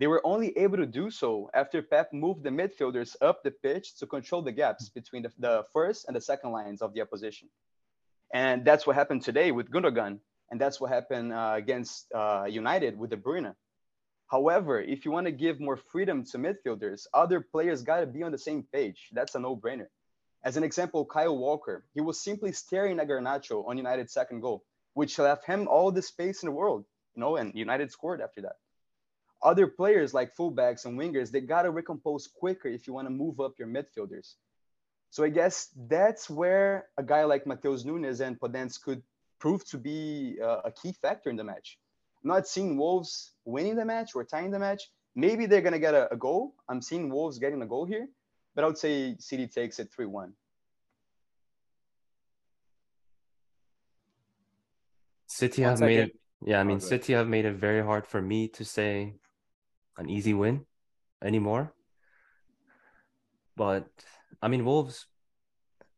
They 0.00 0.06
were 0.06 0.26
only 0.26 0.56
able 0.56 0.78
to 0.78 0.86
do 0.86 1.10
so 1.10 1.50
after 1.52 1.82
Pep 1.82 2.10
moved 2.14 2.42
the 2.42 2.48
midfielders 2.48 3.16
up 3.20 3.42
the 3.44 3.50
pitch 3.50 3.98
to 3.98 4.06
control 4.06 4.40
the 4.40 4.50
gaps 4.50 4.88
between 4.88 5.24
the, 5.24 5.32
the 5.38 5.64
first 5.74 6.06
and 6.06 6.16
the 6.16 6.22
second 6.22 6.52
lines 6.52 6.80
of 6.80 6.94
the 6.94 7.02
opposition. 7.02 7.50
And 8.32 8.64
that's 8.64 8.86
what 8.86 8.96
happened 8.96 9.22
today 9.22 9.52
with 9.52 9.70
Gundogan. 9.70 10.20
And 10.50 10.58
that's 10.58 10.80
what 10.80 10.90
happened 10.90 11.34
uh, 11.34 11.52
against 11.54 12.10
uh, 12.14 12.46
United 12.48 12.98
with 12.98 13.10
De 13.10 13.18
Bruyne. 13.18 13.54
However, 14.28 14.80
if 14.80 15.04
you 15.04 15.10
want 15.10 15.26
to 15.26 15.32
give 15.32 15.60
more 15.60 15.76
freedom 15.76 16.24
to 16.30 16.38
midfielders, 16.38 17.06
other 17.12 17.42
players 17.42 17.82
got 17.82 18.00
to 18.00 18.06
be 18.06 18.22
on 18.22 18.32
the 18.32 18.38
same 18.38 18.64
page. 18.72 19.10
That's 19.12 19.34
a 19.34 19.38
no 19.38 19.54
brainer. 19.54 19.88
As 20.42 20.56
an 20.56 20.64
example, 20.64 21.04
Kyle 21.04 21.36
Walker, 21.36 21.84
he 21.92 22.00
was 22.00 22.24
simply 22.24 22.52
staring 22.52 22.98
at 23.00 23.08
Garnacho 23.08 23.68
on 23.68 23.76
United's 23.76 24.14
second 24.14 24.40
goal, 24.40 24.64
which 24.94 25.18
left 25.18 25.44
him 25.44 25.68
all 25.68 25.92
the 25.92 26.00
space 26.00 26.42
in 26.42 26.46
the 26.46 26.54
world, 26.54 26.86
you 27.14 27.20
know, 27.20 27.36
and 27.36 27.54
United 27.54 27.92
scored 27.92 28.22
after 28.22 28.40
that. 28.40 28.56
Other 29.42 29.66
players 29.66 30.12
like 30.12 30.36
fullbacks 30.36 30.84
and 30.84 30.98
wingers, 30.98 31.30
they 31.30 31.40
got 31.40 31.62
to 31.62 31.70
recompose 31.70 32.26
quicker 32.26 32.68
if 32.68 32.86
you 32.86 32.92
want 32.92 33.06
to 33.06 33.10
move 33.10 33.40
up 33.40 33.54
your 33.58 33.68
midfielders. 33.68 34.34
So 35.10 35.24
I 35.24 35.28
guess 35.28 35.70
that's 35.88 36.30
where 36.30 36.88
a 36.98 37.02
guy 37.02 37.24
like 37.24 37.44
Matheus 37.44 37.84
Nunes 37.84 38.20
and 38.20 38.38
Podence 38.38 38.80
could 38.80 39.02
prove 39.40 39.64
to 39.70 39.78
be 39.78 40.38
uh, 40.42 40.60
a 40.64 40.70
key 40.70 40.92
factor 40.92 41.30
in 41.30 41.36
the 41.36 41.44
match. 41.44 41.78
I'm 42.22 42.28
not 42.28 42.46
seeing 42.46 42.76
Wolves 42.76 43.32
winning 43.44 43.76
the 43.76 43.84
match 43.84 44.14
or 44.14 44.24
tying 44.24 44.50
the 44.50 44.58
match. 44.58 44.82
Maybe 45.16 45.46
they're 45.46 45.62
going 45.62 45.72
to 45.72 45.80
get 45.80 45.94
a, 45.94 46.12
a 46.12 46.16
goal. 46.16 46.54
I'm 46.68 46.82
seeing 46.82 47.10
Wolves 47.10 47.38
getting 47.38 47.62
a 47.62 47.66
goal 47.66 47.86
here, 47.86 48.08
but 48.54 48.62
I 48.62 48.66
would 48.66 48.78
say 48.78 49.16
City 49.18 49.48
takes 49.48 49.78
it 49.78 49.90
3 49.94 50.06
1. 50.06 50.32
City 55.26 55.62
have 55.62 55.80
made 55.80 55.98
it. 55.98 56.16
Yeah, 56.44 56.60
I 56.60 56.64
mean, 56.64 56.80
City 56.80 57.14
have 57.14 57.28
made 57.28 57.44
it 57.44 57.54
very 57.54 57.82
hard 57.82 58.06
for 58.06 58.20
me 58.20 58.48
to 58.48 58.64
say 58.64 59.14
an 60.00 60.08
easy 60.08 60.34
win 60.34 60.66
anymore. 61.22 61.74
But 63.56 63.86
I 64.42 64.48
mean, 64.48 64.64
Wolves, 64.64 65.06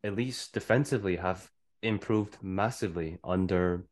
at 0.02 0.16
least 0.16 0.52
defensively, 0.52 1.16
have 1.16 1.49
improved 1.82 2.37
massively 2.42 3.18
under 3.23 3.87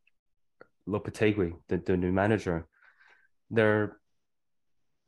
Lopetegui, 0.86 1.54
the, 1.68 1.78
the 1.78 1.96
new 1.96 2.12
manager. 2.12 2.66
Their 3.50 3.98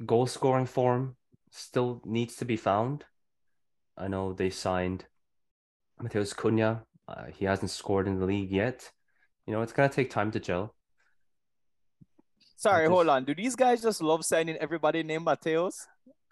goal 0.07 0.27
scoring 0.27 0.67
form 0.67 1.17
still 1.51 2.01
needs 2.05 2.37
to 2.37 2.45
be 2.45 2.57
found. 2.57 3.05
I 3.97 4.09
know 4.09 4.33
they 4.33 4.51
signed 4.51 5.05
Matheus 6.01 6.35
Cunha. 6.35 6.83
Uh, 7.09 7.27
he 7.37 7.45
hasn't 7.45 7.71
scored 7.71 8.07
in 8.07 8.19
the 8.19 8.27
league 8.27 8.51
yet. 8.51 8.91
You 9.47 9.53
know, 9.53 9.63
it's 9.63 9.73
gonna 9.73 9.89
take 9.89 10.11
time 10.11 10.31
to 10.33 10.41
gel. 10.41 10.75
Sorry, 12.63 12.85
just... 12.85 12.93
hold 12.93 13.09
on. 13.09 13.25
Do 13.25 13.35
these 13.35 13.57
guys 13.57 13.83
just 13.83 14.01
love 14.01 14.25
signing 14.25 14.57
everybody 14.59 15.03
named 15.03 15.27
Mateos? 15.27 15.75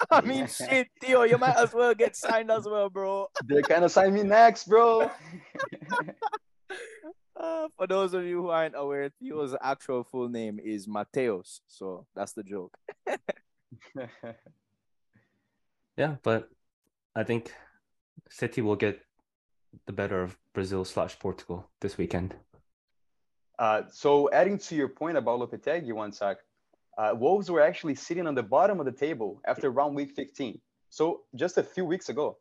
I 0.12 0.20
mean, 0.20 0.46
shit, 0.46 0.86
Theo, 1.00 1.24
you 1.24 1.36
might 1.38 1.56
as 1.56 1.74
well 1.74 1.92
get 1.92 2.14
signed 2.14 2.52
as 2.52 2.66
well, 2.66 2.88
bro. 2.88 3.26
They're 3.44 3.62
kind 3.62 3.84
of 3.84 3.90
sign 3.90 4.14
me 4.14 4.22
next, 4.22 4.68
bro. 4.68 5.10
uh, 7.36 7.66
for 7.76 7.88
those 7.88 8.14
of 8.14 8.22
you 8.22 8.42
who 8.42 8.48
aren't 8.48 8.76
aware, 8.76 9.10
Theo's 9.18 9.56
actual 9.60 10.04
full 10.04 10.28
name 10.28 10.60
is 10.62 10.86
Mateos, 10.86 11.58
so 11.66 12.06
that's 12.14 12.32
the 12.32 12.44
joke. 12.44 12.78
yeah, 15.96 16.14
but 16.22 16.48
I 17.16 17.24
think 17.24 17.52
City 18.30 18.62
will 18.62 18.76
get 18.76 19.00
the 19.86 19.92
better 19.92 20.22
of 20.22 20.38
Brazil 20.54 20.84
slash 20.84 21.18
Portugal 21.18 21.68
this 21.80 21.98
weekend. 21.98 22.36
Uh, 23.60 23.82
so 23.92 24.30
adding 24.32 24.56
to 24.56 24.74
your 24.74 24.88
point 24.88 25.18
about 25.18 25.38
Lopetegui, 25.38 25.92
one 25.92 26.12
sec, 26.12 26.38
uh, 26.96 27.12
Wolves 27.14 27.50
were 27.50 27.60
actually 27.60 27.94
sitting 27.94 28.26
on 28.26 28.34
the 28.34 28.42
bottom 28.42 28.80
of 28.80 28.86
the 28.86 28.92
table 28.92 29.40
after 29.46 29.70
round 29.70 29.94
week 29.94 30.12
15. 30.12 30.58
So 30.88 31.20
just 31.36 31.58
a 31.58 31.62
few 31.62 31.84
weeks 31.84 32.08
ago. 32.08 32.38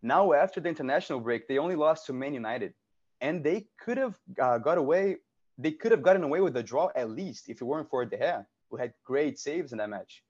Now 0.00 0.32
after 0.32 0.60
the 0.60 0.68
international 0.68 1.18
break, 1.18 1.48
they 1.48 1.58
only 1.58 1.74
lost 1.74 2.06
to 2.06 2.12
Man 2.12 2.34
United, 2.34 2.72
and 3.20 3.42
they 3.42 3.66
could 3.80 3.98
have 3.98 4.16
uh, 4.40 4.58
got 4.58 4.78
away. 4.78 5.16
They 5.58 5.72
could 5.72 5.90
have 5.90 6.02
gotten 6.02 6.22
away 6.22 6.40
with 6.40 6.56
a 6.56 6.62
draw 6.62 6.90
at 6.94 7.10
least 7.10 7.48
if 7.48 7.60
it 7.60 7.64
weren't 7.64 7.90
for 7.90 8.04
De 8.04 8.16
Gea, 8.16 8.46
who 8.70 8.76
had 8.76 8.92
great 9.04 9.38
saves 9.38 9.72
in 9.72 9.78
that 9.78 9.90
match. 9.90 10.22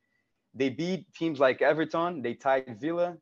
They 0.55 0.71
beat 0.71 1.13
teams 1.13 1.39
like 1.39 1.61
Everton. 1.61 2.23
They 2.23 2.35
tied 2.35 2.79
Villa. 2.81 3.17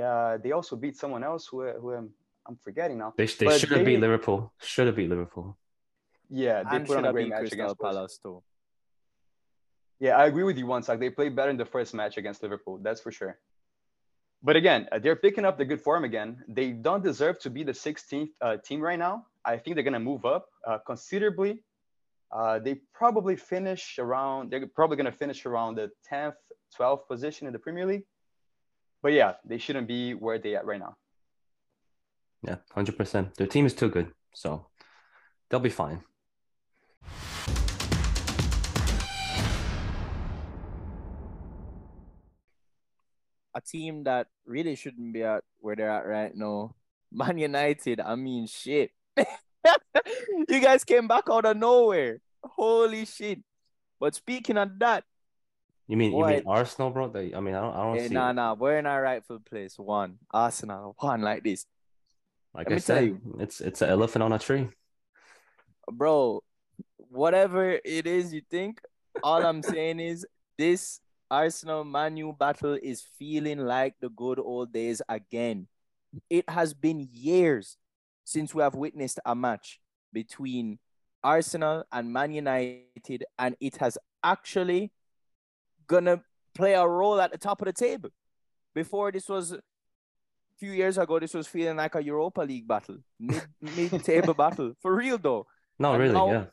Uh, 0.00 0.38
they 0.38 0.52
also 0.52 0.74
beat 0.74 0.96
someone 0.96 1.22
else 1.22 1.46
who, 1.46 1.70
who 1.72 1.92
I'm, 1.92 2.10
I'm 2.48 2.56
forgetting 2.56 2.98
now. 2.98 3.12
They, 3.16 3.26
they 3.26 3.58
should 3.58 3.70
have 3.70 3.84
beat 3.84 4.00
Liverpool. 4.00 4.52
Should 4.60 4.86
have 4.86 4.96
beat 4.96 5.10
Liverpool. 5.10 5.58
Yeah, 6.30 6.62
they 6.62 6.76
and 6.76 6.86
put 6.86 6.96
on 6.96 7.04
a 7.04 7.12
great 7.12 7.28
match 7.28 7.40
Crystal 7.40 7.60
against 7.60 7.80
Palace 7.80 8.18
too. 8.22 8.42
Yeah, 9.98 10.16
I 10.16 10.26
agree 10.26 10.44
with 10.44 10.56
you 10.56 10.66
once. 10.66 10.88
Like 10.88 11.00
they 11.00 11.10
played 11.10 11.36
better 11.36 11.50
in 11.50 11.56
the 11.58 11.66
first 11.66 11.92
match 11.92 12.16
against 12.16 12.42
Liverpool. 12.42 12.78
That's 12.82 13.00
for 13.00 13.12
sure. 13.12 13.38
But 14.42 14.56
again, 14.56 14.88
uh, 14.90 14.98
they're 14.98 15.16
picking 15.16 15.44
up 15.44 15.58
the 15.58 15.66
good 15.66 15.82
form 15.82 16.04
again. 16.04 16.42
They 16.48 16.70
don't 16.70 17.04
deserve 17.04 17.38
to 17.40 17.50
be 17.50 17.62
the 17.64 17.72
16th 17.72 18.30
uh, 18.40 18.56
team 18.64 18.80
right 18.80 18.98
now. 18.98 19.26
I 19.44 19.58
think 19.58 19.74
they're 19.74 19.84
gonna 19.84 20.00
move 20.00 20.24
up 20.24 20.46
uh, 20.66 20.78
considerably 20.86 21.62
Uh, 22.32 22.58
they 22.60 22.74
probably 22.94 23.36
finish 23.36 23.98
around. 23.98 24.50
They're 24.50 24.66
probably 24.66 24.96
going 24.96 25.10
to 25.10 25.18
finish 25.18 25.46
around 25.46 25.74
the 25.76 25.90
10th, 26.10 26.38
12th 26.78 27.08
position 27.08 27.46
in 27.48 27.52
the 27.52 27.58
Premier 27.58 27.86
League. 27.86 28.06
But 29.02 29.12
yeah, 29.12 29.34
they 29.44 29.58
shouldn't 29.58 29.88
be 29.88 30.14
where 30.14 30.38
they 30.38 30.54
at 30.54 30.64
right 30.64 30.78
now. 30.78 30.96
Yeah, 32.42 32.56
hundred 32.72 32.96
percent. 32.96 33.34
Their 33.34 33.46
team 33.46 33.66
is 33.66 33.74
too 33.74 33.90
good, 33.90 34.12
so 34.32 34.66
they'll 35.48 35.60
be 35.60 35.70
fine. 35.70 36.00
A 43.54 43.60
team 43.60 44.04
that 44.04 44.28
really 44.46 44.76
shouldn't 44.76 45.12
be 45.12 45.22
at 45.22 45.42
where 45.58 45.74
they're 45.76 45.90
at 45.90 46.06
right 46.06 46.34
now. 46.34 46.74
Man 47.12 47.38
United, 47.38 48.00
I 48.00 48.14
mean 48.14 48.46
shit. 48.46 48.92
you 50.48 50.60
guys 50.60 50.84
came 50.84 51.08
back 51.08 51.24
out 51.30 51.44
of 51.44 51.56
nowhere. 51.56 52.20
Holy 52.44 53.04
shit. 53.04 53.40
But 53.98 54.14
speaking 54.14 54.56
of 54.56 54.78
that, 54.78 55.04
You 55.88 55.96
mean 55.96 56.12
you 56.14 56.24
mean 56.24 56.44
Arsenal, 56.46 56.90
bro? 56.90 57.08
They, 57.08 57.34
I 57.34 57.40
mean, 57.40 57.54
I 57.54 57.60
don't, 57.60 57.74
I 57.74 57.82
don't 57.82 57.98
eh, 57.98 58.08
see. 58.08 58.14
nah, 58.14 58.30
it. 58.30 58.34
nah, 58.34 58.54
we're 58.54 58.78
in 58.78 58.86
our 58.86 59.02
rightful 59.02 59.40
place. 59.40 59.76
One, 59.76 60.18
Arsenal, 60.30 60.94
one 61.02 61.20
like 61.22 61.42
this. 61.42 61.66
Like 62.54 62.70
let 62.70 62.76
I 62.76 62.78
said, 62.78 63.04
you. 63.04 63.20
it's 63.40 63.60
it's 63.60 63.82
an 63.82 63.90
elephant 63.90 64.22
on 64.22 64.32
a 64.32 64.38
tree. 64.38 64.68
Bro, 65.90 66.42
whatever 67.10 67.78
it 67.84 68.06
is 68.06 68.32
you 68.32 68.42
think, 68.48 68.80
all 69.22 69.44
I'm 69.44 69.62
saying 69.62 69.98
is 69.98 70.24
this 70.56 71.00
Arsenal 71.30 71.84
Manu 71.84 72.32
battle 72.32 72.78
is 72.82 73.02
feeling 73.18 73.58
like 73.60 73.94
the 74.00 74.08
good 74.08 74.38
old 74.38 74.72
days 74.72 75.00
again. 75.08 75.68
It 76.28 76.48
has 76.48 76.74
been 76.74 77.08
years 77.12 77.76
since 78.24 78.54
we 78.54 78.62
have 78.62 78.74
witnessed 78.74 79.20
a 79.24 79.34
match 79.34 79.80
between 80.12 80.78
Arsenal 81.22 81.84
and 81.92 82.12
Man 82.12 82.32
United, 82.32 83.24
and 83.38 83.54
it 83.60 83.76
has 83.76 83.96
actually 84.24 84.90
gonna 85.86 86.22
play 86.54 86.74
a 86.74 86.86
role 86.86 87.20
at 87.20 87.30
the 87.30 87.38
top 87.38 87.60
of 87.62 87.66
the 87.66 87.72
table. 87.72 88.10
Before 88.74 89.12
this 89.12 89.28
was 89.28 89.52
a 89.52 89.60
few 90.58 90.72
years 90.72 90.98
ago, 90.98 91.18
this 91.20 91.34
was 91.34 91.46
feeling 91.46 91.76
like 91.76 91.94
a 91.94 92.02
Europa 92.02 92.40
League 92.40 92.66
battle, 92.66 92.98
mid 93.18 93.42
mid 93.60 94.02
table 94.04 94.34
battle. 94.34 94.72
For 94.80 94.94
real 94.94 95.18
though 95.18 95.46
No, 95.78 95.92
And 95.92 96.02
really, 96.02 96.14
now- 96.14 96.30
yeah. 96.32 96.44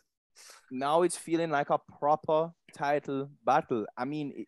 now 0.70 1.02
it's 1.02 1.18
feeling 1.18 1.50
like 1.50 1.70
a 1.72 1.80
proper 1.80 2.52
title 2.74 3.30
battle. 3.44 3.86
I 3.98 4.06
mean, 4.06 4.34
i- 4.38 4.46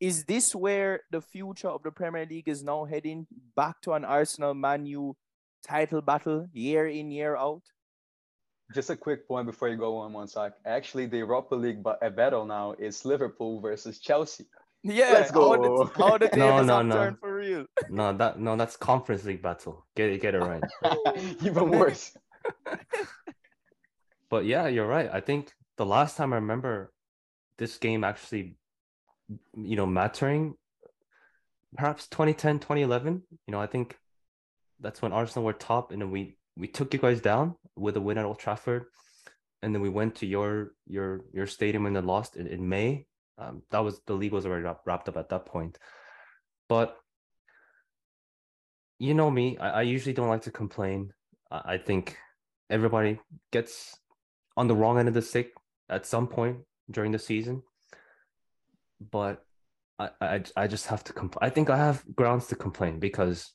is 0.00 0.24
this 0.24 0.54
where 0.54 1.02
the 1.10 1.20
future 1.20 1.68
of 1.68 1.82
the 1.82 1.90
Premier 1.90 2.26
League 2.26 2.48
is 2.48 2.62
now 2.64 2.84
heading 2.84 3.26
back 3.54 3.80
to 3.82 3.92
an 3.92 4.04
Arsenal 4.04 4.54
Man 4.54 4.86
U 4.86 5.16
title 5.66 6.00
battle 6.00 6.46
year 6.52 6.86
in, 6.88 7.10
year 7.10 7.36
out? 7.36 7.62
Just 8.74 8.88
a 8.90 8.96
quick 8.96 9.26
point 9.28 9.46
before 9.46 9.68
you 9.68 9.76
go 9.76 9.98
on 9.98 10.12
one 10.12 10.28
sec. 10.28 10.52
Actually, 10.64 11.06
the 11.06 11.18
Europa 11.18 11.54
League 11.54 11.82
ba- 11.82 11.98
battle 12.16 12.46
now 12.46 12.72
is 12.78 13.04
Liverpool 13.04 13.60
versus 13.60 13.98
Chelsea. 13.98 14.46
Yeah, 14.82 15.10
Let's 15.12 15.30
How 15.30 15.56
go. 15.56 15.84
the, 15.84 15.92
how 16.02 16.16
the 16.16 16.30
No, 16.36 16.62
no, 16.62 16.80
no. 16.80 16.94
turned 16.94 17.18
for 17.18 17.34
real. 17.34 17.66
No, 17.90 18.16
that 18.16 18.38
no, 18.40 18.56
that's 18.56 18.76
Conference 18.76 19.24
League 19.24 19.42
battle. 19.42 19.84
Get 19.96 20.08
it, 20.10 20.22
get 20.22 20.34
it 20.34 20.38
right. 20.38 20.62
Even 21.44 21.70
worse. 21.70 22.16
But 24.30 24.46
yeah, 24.46 24.68
you're 24.68 24.86
right. 24.86 25.10
I 25.12 25.20
think 25.20 25.52
the 25.76 25.84
last 25.84 26.16
time 26.16 26.32
I 26.32 26.36
remember 26.36 26.92
this 27.58 27.76
game 27.76 28.04
actually, 28.04 28.56
you 29.56 29.76
know, 29.76 29.86
mattering, 29.86 30.54
perhaps 31.76 32.06
2010, 32.08 32.58
2011. 32.60 33.22
You 33.46 33.52
know, 33.52 33.60
I 33.60 33.66
think 33.66 33.96
that's 34.80 35.02
when 35.02 35.12
Arsenal 35.12 35.44
were 35.44 35.52
top, 35.52 35.92
and 35.92 36.00
then 36.00 36.10
we 36.10 36.36
we 36.56 36.68
took 36.68 36.92
you 36.92 37.00
guys 37.00 37.20
down 37.20 37.56
with 37.76 37.96
a 37.96 38.00
win 38.00 38.18
at 38.18 38.24
Old 38.24 38.38
Trafford, 38.38 38.86
and 39.62 39.74
then 39.74 39.82
we 39.82 39.88
went 39.88 40.16
to 40.16 40.26
your 40.26 40.72
your 40.86 41.24
your 41.32 41.46
stadium 41.46 41.86
and 41.86 41.94
then 41.94 42.06
lost 42.06 42.36
in, 42.36 42.46
in 42.46 42.68
May. 42.68 43.06
Um, 43.38 43.62
that 43.70 43.80
was 43.80 44.00
the 44.06 44.14
league 44.14 44.32
was 44.32 44.46
already 44.46 44.68
wrapped 44.84 45.08
up 45.08 45.16
at 45.16 45.30
that 45.30 45.46
point, 45.46 45.78
but 46.68 46.96
you 48.98 49.14
know 49.14 49.30
me, 49.30 49.56
I, 49.58 49.70
I 49.70 49.82
usually 49.82 50.12
don't 50.12 50.28
like 50.28 50.42
to 50.42 50.50
complain. 50.50 51.12
I, 51.50 51.74
I 51.74 51.78
think 51.78 52.16
everybody 52.68 53.18
gets 53.50 53.96
on 54.56 54.68
the 54.68 54.74
wrong 54.74 54.98
end 54.98 55.08
of 55.08 55.14
the 55.14 55.22
stick 55.22 55.52
at 55.88 56.06
some 56.06 56.28
point 56.28 56.58
during 56.90 57.12
the 57.12 57.18
season. 57.18 57.62
But 59.00 59.44
I 59.98 60.10
I, 60.20 60.42
I 60.56 60.66
just 60.66 60.86
have 60.86 61.04
to 61.04 61.12
complain. 61.12 61.50
I 61.50 61.50
think 61.50 61.70
I 61.70 61.76
have 61.76 62.04
grounds 62.14 62.46
to 62.48 62.56
complain 62.56 62.98
because 62.98 63.52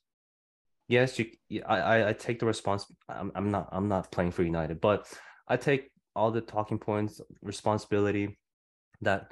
yes, 0.88 1.20
you 1.20 1.28
I, 1.68 2.10
I 2.10 2.14
take 2.14 2.40
the 2.40 2.46
response. 2.46 2.86
I'm 3.10 3.32
I'm 3.36 3.52
not 3.52 3.70
I'm 3.72 3.88
not 3.88 4.12
playing 4.12 4.32
for 4.32 4.44
United, 4.44 4.82
but 4.82 5.08
I 5.48 5.58
take 5.58 5.92
all 6.16 6.32
the 6.32 6.42
talking 6.42 6.80
points, 6.80 7.22
responsibility 7.42 8.38
that 9.02 9.32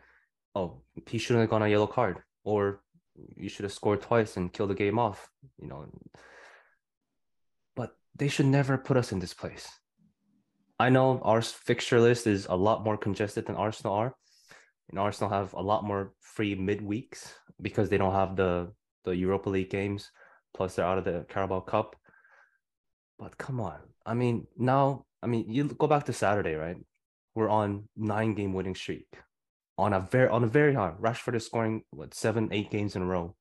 oh 0.56 0.82
he 1.08 1.17
shouldn't 1.17 1.41
have 1.41 1.49
gone 1.49 1.63
a 1.63 1.67
yellow 1.67 1.88
card 1.88 2.19
or 2.43 2.82
you 3.36 3.49
should 3.49 3.63
have 3.63 3.73
scored 3.73 4.02
twice 4.02 4.38
and 4.38 4.52
killed 4.52 4.69
the 4.69 4.76
game 4.76 4.99
off, 4.99 5.30
you 5.60 5.67
know. 5.67 5.86
But 7.76 7.95
they 8.15 8.28
should 8.28 8.47
never 8.47 8.78
put 8.78 8.97
us 8.97 9.12
in 9.12 9.19
this 9.19 9.34
place. 9.34 9.67
I 10.80 10.89
know 10.89 11.21
our 11.23 11.41
fixture 11.41 11.99
list 11.99 12.28
is 12.28 12.47
a 12.49 12.56
lot 12.56 12.84
more 12.84 12.97
congested 12.97 13.45
than 13.45 13.56
Arsenal 13.56 13.93
are. 13.93 14.15
And 14.89 14.99
Arsenal 14.99 15.29
have 15.31 15.53
a 15.53 15.61
lot 15.61 15.83
more 15.83 16.13
free 16.19 16.55
midweeks 16.55 17.31
because 17.61 17.89
they 17.89 17.97
don't 17.97 18.13
have 18.13 18.35
the 18.35 18.71
the 19.05 19.15
Europa 19.15 19.49
League 19.49 19.69
games. 19.69 20.11
Plus, 20.53 20.75
they're 20.75 20.85
out 20.85 20.97
of 20.97 21.05
the 21.05 21.25
Carabao 21.29 21.61
Cup. 21.61 21.95
But 23.17 23.37
come 23.37 23.59
on, 23.59 23.79
I 24.05 24.13
mean, 24.13 24.47
now, 24.57 25.05
I 25.21 25.27
mean, 25.27 25.49
you 25.49 25.65
go 25.65 25.87
back 25.87 26.05
to 26.05 26.13
Saturday, 26.13 26.55
right? 26.55 26.77
We're 27.35 27.49
on 27.49 27.87
nine 27.95 28.33
game 28.33 28.53
winning 28.53 28.75
streak, 28.75 29.07
on 29.77 29.93
a 29.93 29.99
very 29.99 30.29
on 30.29 30.43
a 30.43 30.47
very 30.47 30.73
hard. 30.73 30.97
Rashford 30.99 31.35
is 31.35 31.45
scoring 31.45 31.83
what 31.91 32.13
seven, 32.13 32.49
eight 32.51 32.69
games 32.69 32.95
in 32.95 33.01
a 33.01 33.05
row, 33.05 33.35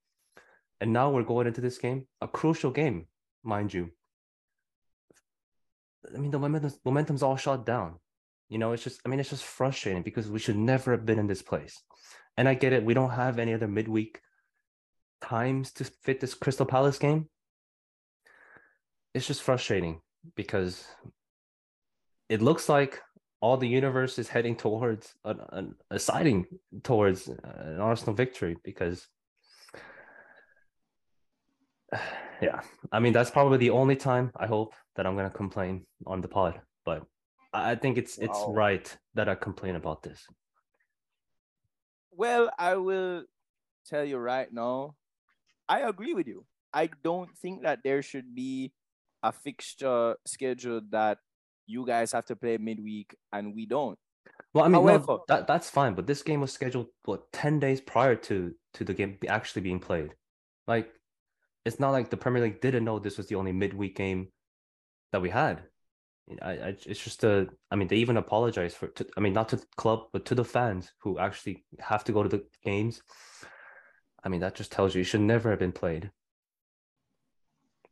and 0.81 0.92
now 0.92 1.11
we're 1.11 1.22
going 1.22 1.46
into 1.46 1.61
this 1.61 1.78
game, 1.78 2.07
a 2.20 2.28
crucial 2.28 2.70
game, 2.70 3.07
mind 3.42 3.74
you. 3.74 3.90
I 6.14 6.18
mean, 6.18 6.31
the 6.31 6.38
momentum's, 6.38 6.78
momentum's 6.85 7.22
all 7.22 7.37
shot 7.37 7.66
down. 7.66 7.98
You 8.53 8.59
know, 8.59 8.73
it's 8.73 8.85
just, 8.85 9.01
I 9.07 9.09
mean, 9.09 9.19
it's 9.19 9.31
just 9.31 9.45
frustrating 9.45 10.03
because 10.03 10.29
we 10.29 10.38
should 10.38 10.59
never 10.59 10.93
have 10.93 11.07
been 11.07 11.19
in 11.19 11.27
this 11.27 11.41
place. 11.41 11.83
And 12.37 12.47
I 12.47 12.53
get 12.53 12.75
it. 12.75 12.85
We 12.85 12.93
don't 12.93 13.09
have 13.09 13.38
any 13.38 13.55
other 13.55 13.67
midweek 13.67 14.21
times 15.23 15.73
to 15.73 15.85
fit 15.85 16.21
this 16.21 16.35
Crystal 16.35 16.67
Palace 16.67 16.99
game. 16.99 17.31
It's 19.15 19.27
just 19.27 19.41
frustrating 19.41 20.03
because 20.37 20.85
it 22.29 22.43
looks 22.43 22.69
like 22.69 23.01
all 23.41 23.57
the 23.57 23.67
universe 23.67 24.19
is 24.19 24.29
heading 24.29 24.55
towards 24.55 25.15
an, 25.25 25.41
an, 25.53 25.75
a 25.91 25.99
siding 25.99 26.45
towards 26.83 27.31
uh, 27.31 27.35
an 27.57 27.81
Arsenal 27.81 28.15
victory 28.15 28.59
because 28.62 29.09
yeah, 32.43 32.61
I 32.93 33.01
mean 33.01 33.15
that's 33.15 33.31
probably 33.31 33.59
the 33.59 33.71
only 33.71 33.97
time 33.97 34.31
I 34.37 34.47
hope 34.47 34.75
that 34.97 35.07
I'm 35.07 35.17
gonna 35.17 35.31
complain 35.31 35.87
on 36.07 36.21
the 36.21 36.29
pod, 36.29 36.61
but 36.85 37.05
I 37.53 37.75
think 37.75 37.99
it's 37.99 38.19
it's 38.19 38.38
Wow. 38.38 38.53
right 38.55 38.97
that 39.15 39.29
I 39.29 39.35
complain 39.35 39.77
about 39.77 40.03
this. 40.03 40.27
Well, 42.11 42.51
I 42.59 42.77
will 42.77 43.25
tell 43.87 44.05
you 44.05 44.19
right 44.19 44.53
now, 44.53 44.97
I 45.69 45.81
agree 45.81 46.15
with 46.15 46.27
you. 46.27 46.45
I 46.73 46.88
don't 47.03 47.37
think 47.37 47.62
that 47.62 47.81
there 47.85 48.03
should 48.03 48.35
be 48.35 48.73
a 49.23 49.33
fixture 49.33 50.12
uh, 50.12 50.15
schedule 50.27 50.81
that 50.91 51.19
you 51.67 51.87
guys 51.87 52.12
have 52.12 52.25
to 52.27 52.37
play 52.37 52.57
midweek 52.59 53.15
and 53.33 53.55
we 53.55 53.67
don't. 53.67 53.99
Well, 54.55 54.65
I 54.65 54.69
mean, 54.69 54.85
no, 54.85 54.99
However- 54.99 55.19
that 55.29 55.47
that's 55.47 55.71
fine, 55.71 55.95
but 55.95 56.07
this 56.07 56.23
game 56.23 56.41
was 56.41 56.53
scheduled 56.53 56.88
what 57.05 57.33
ten 57.33 57.59
days 57.61 57.81
prior 57.81 58.17
to 58.29 58.55
to 58.75 58.85
the 58.85 58.95
game 58.95 59.19
actually 59.29 59.62
being 59.62 59.81
played. 59.81 60.15
Like, 60.67 60.93
it's 61.65 61.81
not 61.81 61.91
like 61.91 62.11
the 62.11 62.17
Premier 62.17 62.43
League 62.43 62.61
didn't 62.61 62.85
know 62.85 62.99
this 62.99 63.17
was 63.17 63.27
the 63.29 63.37
only 63.37 63.53
midweek 63.53 63.97
game 63.97 64.29
that 65.12 65.23
we 65.23 65.31
had. 65.31 65.62
I, 66.41 66.51
I 66.51 66.77
it's 66.87 67.03
just 67.03 67.25
a. 67.25 67.49
I 67.71 67.77
mean, 67.77 67.89
they 67.89 67.97
even 67.97 68.17
apologize 68.17 68.75
for. 68.75 68.89
To, 68.89 69.07
I 69.17 69.21
mean, 69.21 69.33
not 69.33 69.49
to 69.51 69.57
the 69.57 69.67
club, 69.77 70.07
but 70.13 70.25
to 70.27 70.35
the 70.35 70.45
fans 70.45 70.93
who 70.99 71.19
actually 71.19 71.65
have 71.81 72.05
to 72.05 72.13
go 72.13 72.23
to 72.23 72.29
the 72.29 72.45
games. 72.65 73.03
I 74.25 74.29
mean, 74.29 74.41
that 74.41 74.55
just 74.55 74.71
tells 74.71 74.95
you 74.95 75.01
it 75.01 75.05
should 75.05 75.21
never 75.21 75.51
have 75.51 75.59
been 75.59 75.73
played. 75.73 76.11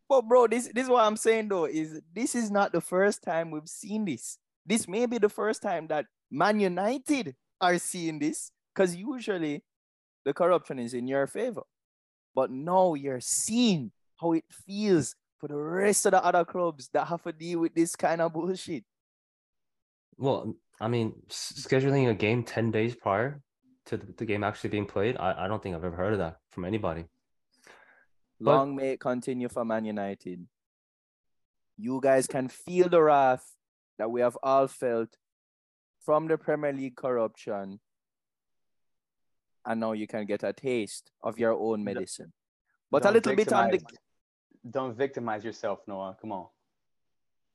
Well, 0.08 0.22
bro, 0.22 0.46
this 0.46 0.68
this 0.74 0.84
is 0.84 0.90
what 0.90 1.04
I'm 1.04 1.16
saying 1.16 1.48
though, 1.48 1.66
is 1.66 2.00
this 2.14 2.34
is 2.34 2.50
not 2.50 2.72
the 2.72 2.80
first 2.80 3.22
time 3.22 3.50
we've 3.50 3.68
seen 3.68 4.04
this. 4.04 4.38
This 4.66 4.88
may 4.88 5.06
be 5.06 5.18
the 5.18 5.28
first 5.28 5.62
time 5.62 5.86
that 5.88 6.06
Man 6.30 6.60
United 6.60 7.34
are 7.60 7.78
seeing 7.78 8.18
this, 8.18 8.52
because 8.74 8.94
usually 8.94 9.64
the 10.24 10.34
corruption 10.34 10.78
is 10.78 10.94
in 10.94 11.08
your 11.08 11.26
favor. 11.26 11.62
But 12.34 12.50
now 12.50 12.94
you're 12.94 13.20
seeing 13.20 13.92
how 14.20 14.32
it 14.32 14.44
feels 14.50 15.14
for 15.40 15.48
the 15.48 15.56
rest 15.56 16.04
of 16.06 16.12
the 16.12 16.22
other 16.24 16.44
clubs 16.44 16.90
that 16.92 17.06
have 17.06 17.22
to 17.22 17.32
deal 17.32 17.60
with 17.60 17.74
this 17.74 17.96
kind 17.96 18.20
of 18.20 18.32
bullshit. 18.32 18.84
Well, 20.18 20.54
I 20.78 20.88
mean, 20.88 21.14
scheduling 21.30 22.10
a 22.10 22.14
game 22.14 22.44
10 22.44 22.70
days 22.70 22.94
prior 22.94 23.40
to 23.86 23.96
the, 23.96 24.12
the 24.18 24.26
game 24.26 24.44
actually 24.44 24.70
being 24.70 24.84
played, 24.86 25.16
I, 25.16 25.44
I 25.44 25.48
don't 25.48 25.62
think 25.62 25.74
I've 25.74 25.84
ever 25.84 25.96
heard 25.96 26.12
of 26.12 26.18
that 26.18 26.36
from 26.50 26.66
anybody. 26.66 27.06
But- 28.38 28.56
Long 28.56 28.76
may 28.76 28.92
it 28.92 29.00
continue 29.00 29.48
for 29.48 29.64
Man 29.64 29.86
United. 29.86 30.46
You 31.78 32.00
guys 32.02 32.26
can 32.26 32.48
feel 32.48 32.90
the 32.90 33.00
wrath 33.00 33.44
that 33.98 34.10
we 34.10 34.20
have 34.20 34.36
all 34.42 34.66
felt 34.66 35.08
from 36.04 36.28
the 36.28 36.36
Premier 36.36 36.72
League 36.72 36.96
corruption, 36.96 37.80
and 39.64 39.80
now 39.80 39.92
you 39.92 40.06
can 40.06 40.26
get 40.26 40.42
a 40.42 40.52
taste 40.52 41.10
of 41.22 41.38
your 41.38 41.52
own 41.52 41.82
medicine. 41.82 42.32
But 42.90 43.06
a 43.06 43.10
little 43.10 43.34
bit 43.34 43.50
on 43.52 43.70
the. 43.70 43.80
Don't 44.68 44.96
victimize 44.96 45.44
yourself, 45.44 45.80
Noah. 45.86 46.16
Come 46.20 46.32
on. 46.32 46.46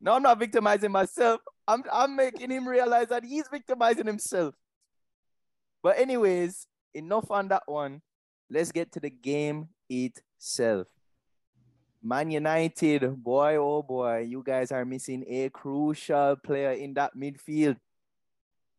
No, 0.01 0.13
I'm 0.13 0.23
not 0.23 0.39
victimizing 0.39 0.91
myself. 0.91 1.41
I'm 1.67 1.83
I'm 1.91 2.15
making 2.15 2.51
him 2.51 2.67
realize 2.67 3.07
that 3.09 3.23
he's 3.23 3.47
victimizing 3.47 4.05
himself. 4.05 4.55
But 5.81 5.99
anyways, 5.99 6.67
enough 6.93 7.29
on 7.29 7.47
that 7.49 7.63
one. 7.65 8.01
Let's 8.49 8.71
get 8.71 8.91
to 8.93 8.99
the 8.99 9.09
game 9.09 9.69
itself. 9.89 10.87
Man 12.01 12.29
United, 12.29 13.23
boy, 13.23 13.55
oh 13.55 13.81
boy, 13.81 14.19
you 14.29 14.43
guys 14.45 14.71
are 14.71 14.85
missing 14.85 15.25
a 15.27 15.49
crucial 15.49 16.35
player 16.35 16.73
in 16.73 16.93
that 16.93 17.15
midfield. 17.17 17.77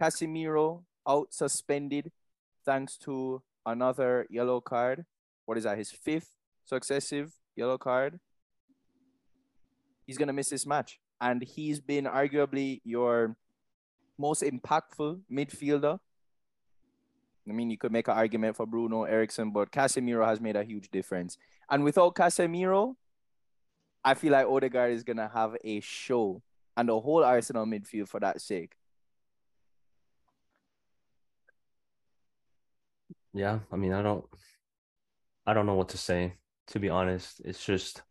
Casemiro 0.01 0.85
out 1.09 1.33
suspended 1.33 2.13
thanks 2.65 2.97
to 2.99 3.43
another 3.65 4.27
yellow 4.31 4.61
card. 4.61 5.05
What 5.45 5.59
is 5.59 5.65
that? 5.65 5.79
His 5.79 5.91
fifth 5.91 6.31
successive 6.65 7.33
yellow 7.57 7.79
card. 7.79 8.21
He's 10.07 10.19
gonna 10.19 10.33
miss 10.33 10.51
this 10.51 10.67
match, 10.67 11.01
and 11.21 11.43
he's 11.43 11.81
been 11.81 12.05
arguably 12.05 12.81
your 12.85 13.37
most 14.19 14.43
impactful 14.43 15.21
midfielder. 15.33 15.99
I 17.49 17.53
mean, 17.53 17.71
you 17.71 17.79
could 17.79 17.93
make 17.93 18.09
an 18.09 18.17
argument 18.17 18.57
for 18.57 18.67
Bruno 18.67 19.05
Eriksen, 19.05 19.53
but 19.53 19.71
Casemiro 19.71 20.27
has 20.27 20.41
made 20.41 20.57
a 20.57 20.65
huge 20.65 20.91
difference. 20.91 21.39
And 21.71 21.85
without 21.85 22.15
Casemiro, 22.15 22.95
I 24.05 24.15
feel 24.15 24.33
like 24.33 24.47
Odegaard 24.47 24.93
is 24.93 25.03
gonna 25.03 25.29
have 25.33 25.57
a 25.65 25.81
show, 25.81 26.43
and 26.77 26.89
the 26.89 27.01
whole 27.01 27.25
Arsenal 27.25 27.67
midfield 27.67 28.09
for 28.09 28.21
that 28.21 28.41
sake. 28.41 28.75
Yeah, 33.33 33.61
I 33.71 33.77
mean, 33.77 33.93
I 33.93 34.03
don't, 34.03 34.25
I 35.47 35.53
don't 35.53 35.67
know 35.67 35.75
what 35.75 35.91
to 35.91 35.99
say. 35.99 36.35
To 36.69 36.81
be 36.81 36.89
honest, 36.89 37.41
it's 37.45 37.65
just 37.65 38.03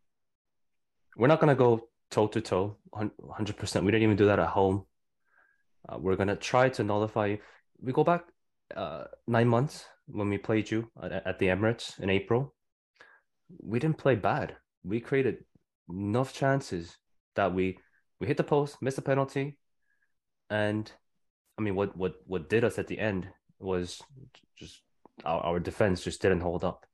we're 1.17 1.27
not 1.27 1.39
gonna 1.39 1.55
go 1.55 1.89
toe 2.11 2.27
to 2.27 2.41
toe, 2.41 2.77
hundred 2.93 3.57
percent. 3.57 3.85
We 3.85 3.91
didn't 3.91 4.03
even 4.03 4.17
do 4.17 4.27
that 4.27 4.39
at 4.39 4.47
home. 4.49 4.85
Uh, 5.87 5.97
we're 5.99 6.15
gonna 6.15 6.35
try 6.35 6.69
to 6.69 6.83
nullify 6.83 7.27
you. 7.27 7.37
We 7.81 7.91
go 7.93 8.03
back 8.03 8.25
uh, 8.75 9.05
nine 9.27 9.47
months 9.47 9.85
when 10.07 10.29
we 10.29 10.37
played 10.37 10.71
you 10.71 10.89
at, 11.01 11.11
at 11.11 11.39
the 11.39 11.47
Emirates 11.47 11.99
in 11.99 12.09
April. 12.09 12.53
We 13.61 13.79
didn't 13.79 13.97
play 13.97 14.15
bad. 14.15 14.55
We 14.83 14.99
created 14.99 15.43
enough 15.89 16.33
chances 16.33 16.97
that 17.35 17.53
we 17.53 17.77
we 18.19 18.27
hit 18.27 18.37
the 18.37 18.43
post, 18.43 18.81
missed 18.81 18.97
a 18.97 19.01
penalty, 19.01 19.57
and 20.49 20.91
I 21.57 21.61
mean, 21.61 21.75
what 21.75 21.95
what 21.97 22.15
what 22.25 22.49
did 22.49 22.63
us 22.63 22.79
at 22.79 22.87
the 22.87 22.99
end 22.99 23.27
was 23.59 24.01
just 24.57 24.81
our, 25.23 25.41
our 25.41 25.59
defense 25.59 26.03
just 26.03 26.21
didn't 26.21 26.41
hold 26.41 26.63
up. 26.63 26.85